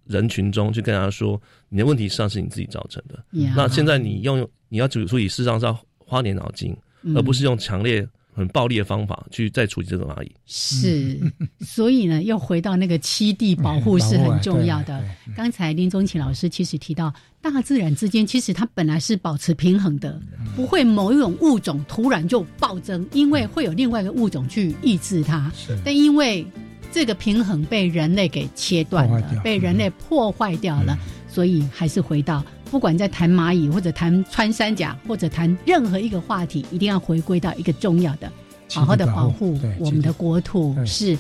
[0.05, 3.23] 人群中去跟大家说，你的问题实际上是你自己造成的。
[3.41, 3.53] 呀。
[3.55, 6.77] 那现在你用你要处理，事实上是要花点脑筋，嗯
[7.15, 8.07] 而不是用强烈。
[8.35, 11.19] 很暴力的方法去再处理这个蚂蚁，是，
[11.59, 14.99] 所以呢，又回到那个栖地保护是很重要的。
[15.27, 25.51] 嗯刚才林宗奇老师其实提到，大自然之间其实它本来是保持平衡的，嗯不会某一种物种突然就暴增，因为会有另外一个物种去抑制它。
[25.85, 26.43] 但因为
[26.91, 30.97] 这个平衡被人类给切断了被人类破坏掉了，
[31.29, 32.43] 所以还是回到。
[32.73, 38.31] 不管在谈蚂蚁，或者谈穿山甲，或者谈任何一个话题，一定要回归到一个重要的，
[38.71, 40.75] 好好的保护我们的国土。
[40.83, 41.15] 是，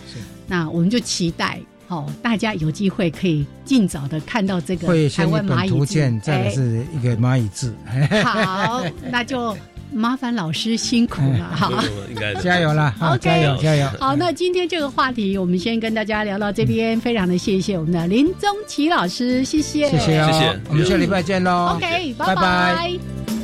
[0.47, 7.71] 那我们就期待，好、哦，大家有机会可以尽早的看到这个台湾蚂蚁图鉴，再来是一个蚂蚁字。
[8.25, 9.55] 好，那就。
[9.93, 11.71] 麻烦老师辛苦了，好，
[12.09, 13.87] 应该加油了，OK，加油加油。
[13.99, 23.42] 好，那今天这个话题，我们先跟大家聊到这边，非常的谢谢我们的林宗奇老师，谢谢，谢谢哦，谢谢，我们下礼拜见喽，OK，拜拜。